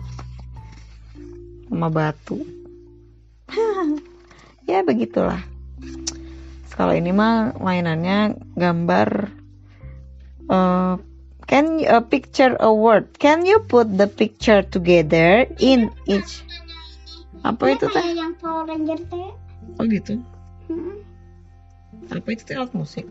sama 1.69 1.87
batu. 1.89 2.41
Ya 4.65 4.81
begitulah. 4.81 5.45
Kalau 6.73 6.97
ini 6.97 7.13
mah 7.13 7.53
mainannya 7.61 8.33
gambar 8.57 9.29
uh, 10.49 10.97
can 11.45 11.77
you 11.77 11.85
uh, 11.85 12.01
picture 12.01 12.57
a 12.57 12.73
word 12.73 13.13
can 13.21 13.45
you 13.45 13.61
put 13.61 13.85
the 13.93 14.09
picture 14.09 14.65
together 14.65 15.45
in 15.61 15.93
each? 16.09 16.41
Apa 17.45 17.77
itu 17.77 17.85
teh? 17.93 18.17
yang 18.17 18.33
Power 18.41 18.65
Ranger 18.65 18.97
teh. 19.05 19.29
oh 19.77 19.85
gitu? 19.85 20.17
Hmm. 20.65 20.97
apa 22.09 22.27
itu 22.33 22.41
teh 22.41 22.57
alat 22.57 22.73
musik? 22.73 23.05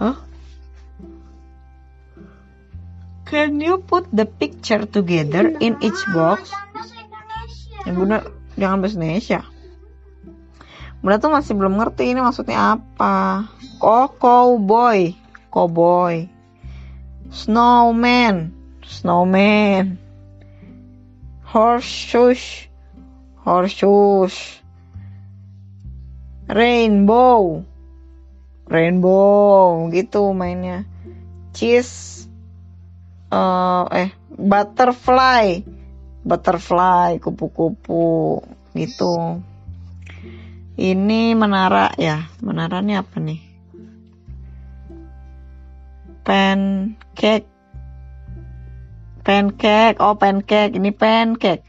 Hah? 0.00 0.16
Can 3.32 3.64
you 3.64 3.80
put 3.80 4.12
the 4.12 4.28
picture 4.28 4.84
together 4.84 5.56
in 5.56 5.80
each 5.80 6.04
box? 6.12 6.52
Jangan 6.52 6.68
bahasa 6.76 6.94
Indonesia. 7.00 7.78
Ya 7.88 7.92
bunda, 7.96 8.18
jangan 8.60 8.76
bahasa 8.84 8.96
Indonesia. 9.00 9.40
Bunda 11.00 11.16
tuh 11.16 11.32
masih 11.32 11.56
belum 11.56 11.80
ngerti 11.80 12.12
ini 12.12 12.20
maksudnya 12.20 12.76
apa. 12.76 13.48
Oh, 13.80 14.12
cowboy, 14.20 15.16
cowboy. 15.48 16.28
Snowman, 17.32 18.52
snowman. 18.84 19.96
Horseshoes, 21.48 22.68
horseshoes. 23.48 24.60
Rainbow, 26.52 27.64
rainbow 28.68 29.88
gitu 29.88 30.36
mainnya. 30.36 30.84
Cheese, 31.56 32.21
eh, 33.32 33.84
eh 33.96 34.10
butterfly, 34.36 35.64
butterfly, 36.20 37.16
kupu-kupu 37.16 38.40
gitu. 38.76 39.40
Ini 40.76 41.36
menara 41.36 41.92
ya, 41.96 42.28
menara 42.40 42.80
ini 42.84 42.96
apa 42.96 43.16
nih? 43.20 43.40
Pancake, 46.22 47.48
pancake, 49.26 49.98
oh 50.00 50.16
pancake, 50.16 50.76
ini 50.76 50.92
pancake, 50.92 51.64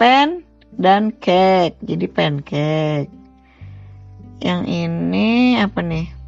pen 0.00 0.42
dan 0.74 1.12
cake, 1.16 1.80
jadi 1.84 2.06
pancake. 2.08 3.12
Yang 4.42 4.62
ini 4.68 5.54
apa 5.60 5.80
nih? 5.80 6.22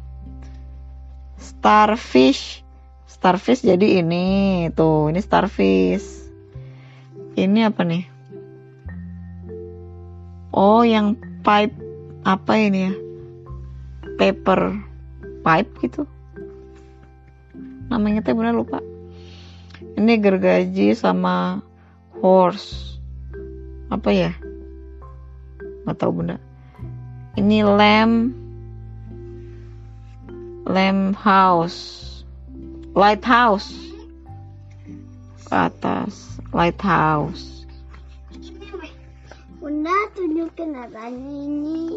starfish 1.65 2.64
starfish 3.25 3.65
jadi 3.65 4.05
ini. 4.05 4.69
Tuh 4.77 5.09
ini 5.09 5.17
starfish. 5.17 6.29
Ini 7.33 7.73
apa 7.73 7.81
nih? 7.81 8.05
Oh 10.53 10.85
yang 10.85 11.17
pipe 11.41 11.73
apa 12.21 12.53
ini 12.53 12.85
ya? 12.85 12.93
Paper 14.21 14.77
pipe 15.41 15.71
gitu. 15.81 16.05
Namanya 17.89 18.21
teh 18.21 18.37
bener 18.37 18.53
lupa. 18.53 18.77
Ini 19.97 20.21
gergaji 20.21 20.93
sama 20.93 21.65
horse. 22.21 23.01
Apa 23.89 24.13
ya? 24.13 24.37
Nggak 25.81 25.97
tahu 25.97 26.21
bunda. 26.21 26.37
Ini 27.41 27.65
lamp 27.65 28.37
lamp 30.69 31.17
house 31.17 32.05
lighthouse. 32.95 33.75
Ke 35.45 35.69
atas. 35.69 36.39
Lighthouse. 36.55 37.67
Bunda 39.59 39.91
tunjukin 40.15 40.79
apanya 40.79 41.19
ini? 41.19 41.91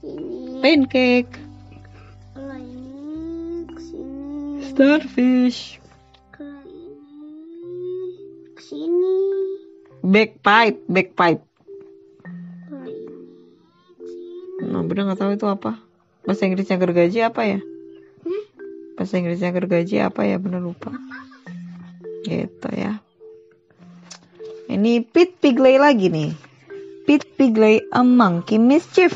Sini. 0.00 0.64
Pancake. 0.64 1.36
Kalau 2.32 2.56
ini 2.56 3.68
ke 3.68 3.80
sini. 3.84 4.64
Starfish. 4.72 5.76
Kalau 6.32 6.64
ini 6.64 6.96
ke 8.56 8.62
sini. 8.64 9.20
Ini 10.00 10.24
ke 14.00 14.04
sini. 14.08 14.64
Nah 14.66 14.80
bener 14.80 15.12
nggak 15.12 15.20
tahu 15.20 15.36
itu 15.36 15.44
apa. 15.44 15.76
Bahasa 16.24 16.48
Inggrisnya 16.48 16.80
gergaji 16.80 17.20
apa 17.20 17.44
ya? 17.44 17.60
Bahasa 18.96 19.20
Inggrisnya 19.20 19.52
gergaji 19.52 20.00
apa 20.00 20.24
ya? 20.24 20.40
Bener 20.40 20.64
lupa. 20.64 20.90
Gitu 22.24 22.68
ya. 22.72 22.98
Ini 24.66 25.04
Pete 25.04 25.36
Pigley 25.38 25.76
lagi 25.76 26.08
nih. 26.10 26.32
Pete 27.06 27.28
Pigley 27.36 27.84
a 27.92 28.02
monkey 28.02 28.58
mischief. 28.58 29.14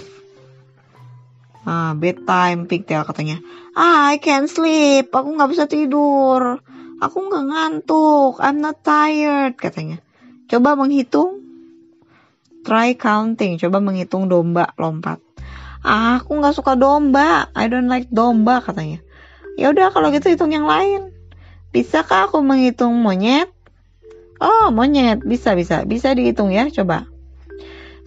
Ah 1.66 1.96
bedtime 1.96 2.68
pigtail 2.68 3.02
katanya. 3.08 3.40
Ah, 3.74 4.14
I 4.14 4.20
can't 4.22 4.46
sleep. 4.46 5.10
Aku 5.10 5.34
nggak 5.34 5.50
bisa 5.50 5.64
tidur. 5.66 6.60
Aku 7.00 7.16
nggak 7.26 7.44
ngantuk. 7.50 8.38
I'm 8.38 8.60
not 8.62 8.84
tired 8.84 9.56
katanya. 9.58 9.98
Coba 10.46 10.76
menghitung. 10.76 11.40
Try 12.62 12.94
counting. 12.94 13.56
Coba 13.56 13.80
menghitung 13.80 14.28
domba 14.28 14.70
lompat. 14.76 15.18
Ah, 15.80 16.20
aku 16.20 16.38
nggak 16.38 16.54
suka 16.54 16.76
domba. 16.76 17.48
I 17.56 17.66
don't 17.66 17.90
like 17.90 18.06
domba 18.12 18.62
katanya 18.62 19.02
ya 19.58 19.72
udah 19.72 19.90
kalau 19.90 20.12
gitu 20.14 20.30
hitung 20.30 20.52
yang 20.54 20.68
lain 20.68 21.10
bisakah 21.74 22.26
aku 22.30 22.42
menghitung 22.42 22.98
monyet 22.98 23.50
oh 24.42 24.68
monyet 24.74 25.22
bisa 25.22 25.54
bisa 25.54 25.86
bisa 25.86 26.14
dihitung 26.14 26.50
ya 26.50 26.66
coba 26.70 27.10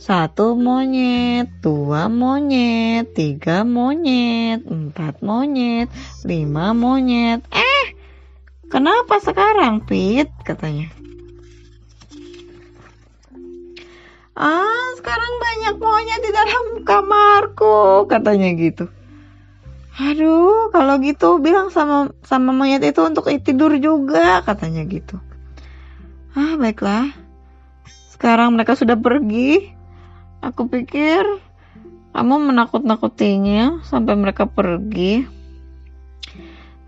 satu 0.04 0.60
monyet, 0.60 1.48
dua 1.64 2.12
monyet, 2.12 3.16
tiga 3.16 3.64
monyet, 3.64 4.60
empat 4.68 5.24
monyet, 5.24 5.88
lima 6.28 6.76
monyet. 6.76 7.40
Eh, 7.48 7.86
kenapa 8.68 9.24
sekarang, 9.24 9.88
Pit? 9.88 10.28
Katanya. 10.44 10.92
Ah, 14.36 14.92
sekarang 15.00 15.34
banyak 15.40 15.76
monyet 15.80 16.20
di 16.20 16.32
dalam 16.36 16.66
kamarku, 16.84 18.04
katanya 18.12 18.52
gitu. 18.60 18.92
Aduh, 19.94 20.74
kalau 20.74 20.98
gitu 21.06 21.38
bilang 21.38 21.70
sama 21.70 22.10
sama 22.26 22.50
monyet 22.50 22.82
itu 22.82 23.02
untuk 23.06 23.30
tidur 23.46 23.78
juga, 23.78 24.42
katanya 24.42 24.82
gitu. 24.90 25.22
Ah, 26.34 26.58
baiklah. 26.58 27.14
Sekarang 28.10 28.58
mereka 28.58 28.74
sudah 28.74 28.98
pergi. 28.98 29.70
Aku 30.42 30.66
pikir 30.66 31.22
kamu 32.14 32.54
menakut-nakutinya 32.54 33.86
sampai 33.86 34.18
mereka 34.18 34.50
pergi. 34.50 35.30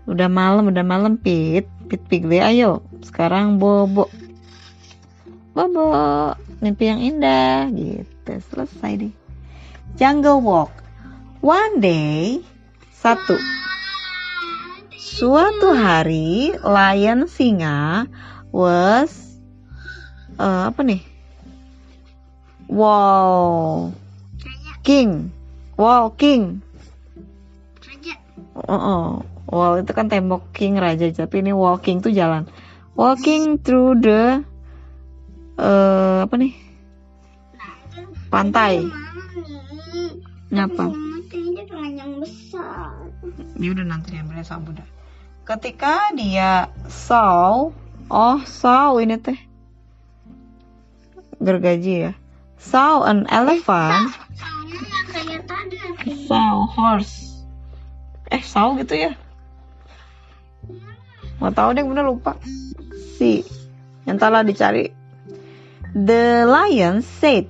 Udah 0.06 0.30
malam, 0.30 0.70
udah 0.70 0.86
malam, 0.86 1.18
Pit. 1.18 1.66
Pit 1.90 2.02
Pigley, 2.06 2.38
ayo. 2.38 2.86
Sekarang 3.02 3.58
bobo. 3.58 4.06
Bobo, 5.50 5.90
mimpi 6.62 6.90
yang 6.90 7.02
indah. 7.02 7.66
Gitu, 7.74 8.38
selesai 8.50 8.92
deh. 9.02 9.14
Jungle 9.98 10.42
Walk. 10.42 10.70
One 11.42 11.82
day, 11.82 12.38
satu. 13.06 13.38
Suatu 14.98 15.70
hari, 15.78 16.58
lion 16.58 17.30
singa 17.30 18.10
was 18.50 19.38
eh, 20.42 20.62
apa 20.66 20.82
nih? 20.82 20.98
Wow, 22.66 23.94
king, 24.82 25.30
walking. 25.78 26.58
Oh, 28.66 28.74
oh. 28.74 29.06
wall 29.46 29.78
itu 29.78 29.94
kan 29.94 30.10
tembok 30.10 30.50
king 30.50 30.74
raja, 30.74 31.06
tapi 31.14 31.38
ini 31.38 31.54
walking 31.54 32.02
tuh 32.02 32.10
jalan. 32.10 32.50
Walking 32.98 33.62
through 33.62 34.02
the 34.02 34.42
eh 35.62 36.18
apa 36.26 36.34
nih? 36.34 36.58
Pantai. 38.26 38.82
Ngapa? 40.50 41.05
Dia 43.56 43.72
udah 43.72 43.86
nanti 43.88 44.12
diambilnya 44.12 44.44
sama 44.44 44.68
Bunda. 44.68 44.84
Ketika 45.46 46.12
dia 46.12 46.68
saw, 46.90 47.72
oh 48.12 48.38
saw 48.44 49.00
ini 49.00 49.16
teh 49.16 49.38
gergaji 51.40 52.10
ya. 52.10 52.12
Saw 52.60 53.06
an 53.06 53.24
elephant, 53.30 54.12
tadi 55.46 55.78
saw 56.26 56.66
horse. 56.68 57.46
Eh 58.28 58.42
saw 58.42 58.74
gitu 58.76 58.94
ya? 58.96 59.12
Mau 61.40 61.52
tahu 61.52 61.76
deh 61.76 61.84
Bunda 61.84 62.02
lupa. 62.04 62.36
Si, 63.16 63.44
yang 64.04 64.20
telah 64.20 64.44
dicari. 64.44 64.92
The 65.96 66.44
lion 66.44 67.00
said, 67.00 67.48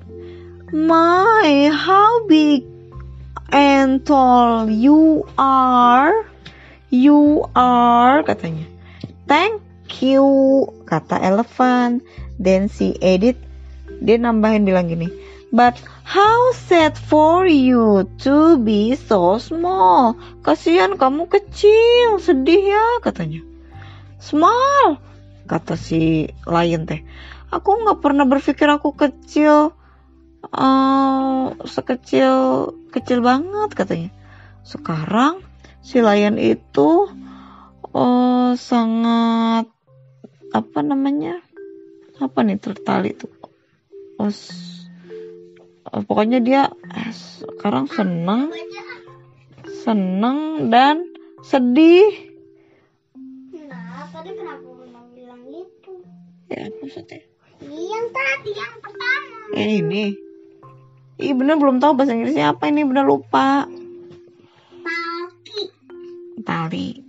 My, 0.71 1.71
how 1.73 2.27
big 2.31 2.76
and 3.51 4.03
tall 4.05 4.71
you 4.71 5.27
are. 5.39 6.27
You 6.91 7.51
are, 7.55 8.23
katanya. 8.23 8.67
Thank 9.27 9.63
you, 10.03 10.23
kata 10.87 11.19
elephant. 11.19 12.07
Then 12.39 12.71
si 12.71 12.95
edit, 13.03 13.37
dia 13.99 14.23
nambahin 14.23 14.63
bilang 14.63 14.87
gini. 14.87 15.11
But 15.51 15.79
how 16.07 16.55
sad 16.55 16.95
for 16.95 17.47
you 17.47 18.07
to 18.27 18.59
be 18.63 18.95
so 18.95 19.43
small. 19.43 20.15
Kasihan 20.47 20.95
kamu 20.95 21.27
kecil, 21.27 22.23
sedih 22.23 22.71
ya, 22.71 22.87
katanya. 23.03 23.43
Small, 24.23 25.03
kata 25.51 25.75
si 25.75 26.31
lion 26.47 26.87
teh. 26.87 27.03
Aku 27.51 27.83
nggak 27.83 28.03
pernah 28.03 28.27
berpikir 28.27 28.67
aku 28.67 28.95
kecil, 28.95 29.75
eh, 30.51 31.45
sekecil 31.67 32.35
kecil 32.97 33.21
banget 33.21 33.77
katanya. 33.77 34.11
Sekarang 34.65 35.45
si 35.85 36.01
lion 36.01 36.41
itu 36.41 37.13
eh, 37.93 38.53
sangat 38.57 39.69
apa 40.57 40.81
namanya? 40.81 41.45
Apa 42.17 42.41
nih 42.41 42.57
tertali 42.57 43.13
tuh? 43.13 43.29
Oh, 44.17 44.33
eh, 44.33 46.03
pokoknya 46.09 46.41
dia 46.41 46.73
eh, 46.73 47.13
sekarang 47.13 47.93
senang, 47.93 48.49
senang 49.85 50.73
dan 50.73 51.13
sedih. 51.45 52.33
nah 53.69 54.09
tadi 54.09 54.33
kenapa 54.33 54.67
mama 54.67 55.05
bilang 55.13 55.45
gitu 55.53 56.01
Ya 56.49 56.67
maksudnya. 56.81 57.21
Ini 57.61 57.85
yang 57.89 58.07
tadi 58.13 58.51
yang 58.57 58.75
pertama 58.81 59.37
Eh 59.55 59.85
ini. 59.85 60.26
Ih 61.17 61.33
bener 61.33 61.57
belum 61.57 61.81
tahu 61.81 61.97
bahasa 61.97 62.13
Inggrisnya 62.13 62.53
apa 62.53 62.69
ini 62.69 62.85
bener 62.85 63.09
lupa. 63.09 63.65
Palki 64.85 65.61
Tali. 66.45 67.01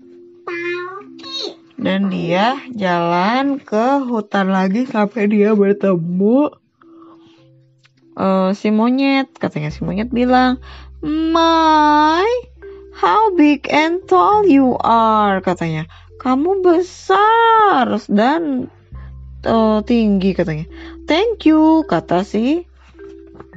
Palki 0.48 1.60
Dan 1.76 2.08
dia 2.08 2.56
jalan 2.72 3.60
ke 3.60 4.08
hutan 4.08 4.56
lagi 4.56 4.88
sampai 4.88 5.28
dia 5.28 5.52
bertemu 5.52 6.56
eh, 8.16 8.50
si 8.56 8.72
monyet. 8.72 9.28
Katanya 9.36 9.76
si 9.76 9.84
monyet 9.84 10.08
bilang, 10.08 10.64
My, 11.04 12.24
how 12.96 13.36
big 13.36 13.68
and 13.68 14.08
tall 14.08 14.48
you 14.48 14.80
are. 14.80 15.44
Katanya, 15.44 15.84
kamu 16.24 16.64
besar 16.64 18.00
dan 18.08 18.72
eh, 19.44 19.80
tinggi 19.84 20.32
katanya. 20.32 20.64
Thank 21.04 21.44
you, 21.44 21.84
kata 21.84 22.24
si 22.24 22.64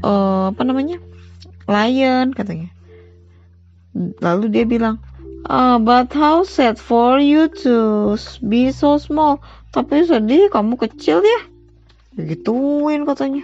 eh, 0.04 0.44
apa 0.50 0.62
namanya 0.64 0.98
lion 1.70 2.32
katanya. 2.34 2.72
Lalu 4.22 4.44
dia 4.54 4.64
bilang, 4.66 5.02
Ah, 5.48 5.80
but 5.80 6.12
how 6.12 6.44
sad 6.44 6.76
for 6.76 7.16
you 7.16 7.48
to 7.48 8.12
be 8.44 8.68
so 8.68 9.00
small. 9.00 9.40
Tapi 9.72 10.04
sedih 10.04 10.52
kamu 10.52 10.76
kecil 10.76 11.24
ya. 11.24 11.40
Begituin 12.12 13.08
katanya. 13.08 13.40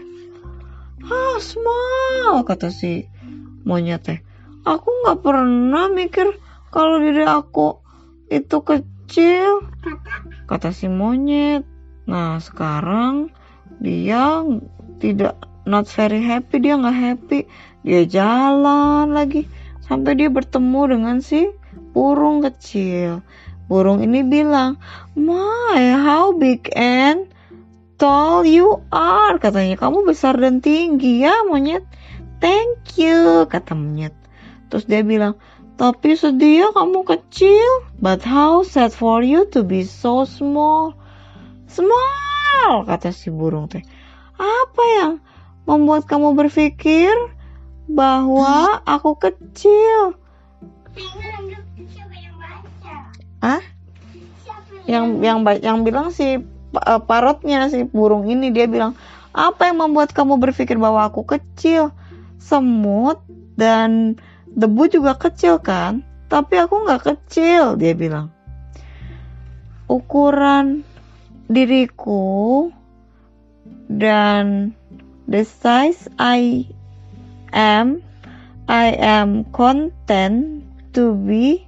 Ah, 1.09 1.41
small 1.41 2.45
kata 2.45 2.69
si 2.69 3.09
monyet 3.65 4.05
teh. 4.05 4.19
Aku 4.69 4.87
nggak 5.03 5.25
pernah 5.25 5.89
mikir 5.89 6.37
kalau 6.69 7.01
diri 7.01 7.25
aku 7.25 7.81
itu 8.29 8.61
kecil. 8.61 9.65
Kata 10.45 10.77
si 10.77 10.93
monyet. 10.93 11.65
Nah, 12.05 12.39
sekarang 12.45 13.33
dia 13.81 14.45
tidak 15.01 15.41
not 15.67 15.91
very 15.91 16.23
happy, 16.23 16.63
dia 16.63 16.79
nggak 16.79 16.97
happy. 16.97 17.41
Dia 17.83 18.07
jalan 18.07 19.11
lagi 19.11 19.51
sampai 19.87 20.15
dia 20.15 20.31
bertemu 20.31 20.83
dengan 20.87 21.17
si 21.19 21.51
burung 21.91 22.47
kecil. 22.47 23.27
Burung 23.67 23.99
ini 23.99 24.23
bilang, 24.23 24.79
"My, 25.19 25.99
how 25.99 26.31
big 26.39 26.71
and 26.71 27.27
tall 27.99 28.47
you 28.47 28.87
are," 28.95 29.43
katanya. 29.43 29.75
"Kamu 29.75 30.07
besar 30.07 30.39
dan 30.39 30.63
tinggi 30.63 31.27
ya, 31.27 31.35
monyet." 31.51 31.83
"Thank 32.39 32.95
you," 33.03 33.51
kata 33.51 33.75
monyet. 33.75 34.15
Terus 34.71 34.87
dia 34.87 35.03
bilang, 35.03 35.35
"Tapi 35.75 36.15
sedih 36.15 36.55
ya 36.63 36.69
kamu 36.71 37.03
kecil, 37.03 37.91
but 37.99 38.23
how 38.23 38.63
sad 38.63 38.95
for 38.95 39.27
you 39.27 39.51
to 39.51 39.67
be 39.67 39.83
so 39.83 40.23
small." 40.23 40.95
"Small," 41.67 42.87
kata 42.87 43.11
si 43.11 43.35
burung 43.35 43.67
teh. 43.67 43.83
"Apa 44.39 44.85
yang 45.03 45.13
membuat 45.67 46.07
kamu 46.07 46.33
berpikir 46.39 47.13
bahwa 47.91 48.81
aku 48.87 49.19
kecil?" 49.19 50.17
Ah? 53.45 53.63
Yang 54.87 55.07
yang 55.21 55.39
yang 55.61 55.79
bilang 55.83 56.09
si 56.15 56.41
eh, 56.41 57.01
parotnya 57.05 57.69
si 57.69 57.85
burung 57.85 58.31
ini 58.31 58.55
dia 58.55 58.71
bilang, 58.71 58.95
"Apa 59.35 59.69
yang 59.69 59.83
membuat 59.83 60.15
kamu 60.15 60.39
berpikir 60.41 60.79
bahwa 60.81 61.05
aku 61.05 61.27
kecil? 61.27 61.93
Semut 62.41 63.21
dan 63.59 64.15
debu 64.47 64.89
juga 64.89 65.19
kecil 65.19 65.59
kan? 65.61 66.07
Tapi 66.31 66.55
aku 66.63 66.87
nggak 66.87 67.03
kecil," 67.03 67.75
dia 67.77 67.93
bilang. 67.93 68.31
Ukuran 69.87 70.83
diriku 71.47 72.71
dan 73.87 74.75
the 75.27 75.43
size 75.43 76.07
I 76.19 76.67
am 77.53 78.03
I 78.67 78.95
am 78.99 79.47
content 79.55 80.67
to 80.95 81.15
be 81.15 81.67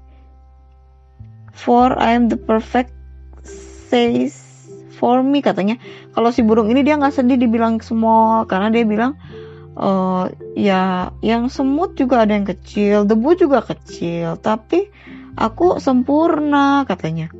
for 1.54 1.94
I 1.94 2.14
am 2.14 2.30
the 2.30 2.38
perfect 2.38 2.94
size 3.42 4.38
for 4.98 5.22
me 5.22 5.42
katanya. 5.42 5.78
Kalau 6.14 6.34
si 6.34 6.42
burung 6.42 6.70
ini 6.70 6.82
dia 6.82 6.98
nggak 6.98 7.14
sedih 7.14 7.38
dibilang 7.38 7.78
small 7.78 8.46
karena 8.50 8.74
dia 8.74 8.82
bilang 8.82 9.14
eh 9.78 10.24
ya 10.58 11.14
yang 11.22 11.46
semut 11.46 11.94
juga 11.94 12.26
ada 12.26 12.34
yang 12.34 12.42
kecil 12.42 13.06
debu 13.06 13.38
juga 13.38 13.62
kecil 13.62 14.34
tapi 14.42 14.90
aku 15.38 15.78
sempurna 15.78 16.82
katanya. 16.86 17.30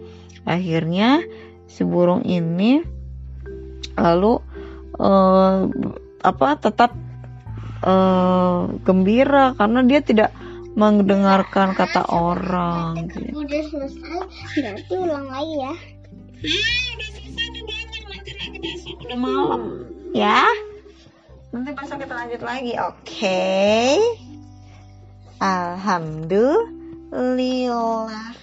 Akhirnya 0.47 1.23
si 1.67 1.83
burung 1.83 2.23
ini 2.23 2.83
lalu 3.99 4.39
eh, 5.03 5.63
apa 6.23 6.59
tetap 6.59 6.91
eh, 7.83 8.61
gembira 8.83 9.55
karena 9.55 9.81
dia 9.87 10.01
tidak 10.03 10.31
mendengarkan 10.79 11.75
kata 11.75 12.07
orang 12.07 13.11
gitu. 13.11 13.35
Udah 13.35 13.63
selesai, 13.67 14.23
berarti 14.55 14.95
ulang 14.95 15.27
lagi 15.27 15.59
ya. 15.59 15.75
udah 16.39 17.09
selesai 17.19 17.51
udah 17.51 17.63
banyak 17.67 18.07
nanti 18.07 18.31
lagi 18.39 18.63
besok 18.63 19.03
udah 19.03 19.19
malam. 19.19 19.91
Ya? 20.15 20.47
Nanti 21.51 21.75
besok 21.75 22.07
kita 22.07 22.15
lanjut 22.15 22.47
lagi 22.47 22.79
oke. 22.79 23.43
Alhamdulillah 25.39 28.38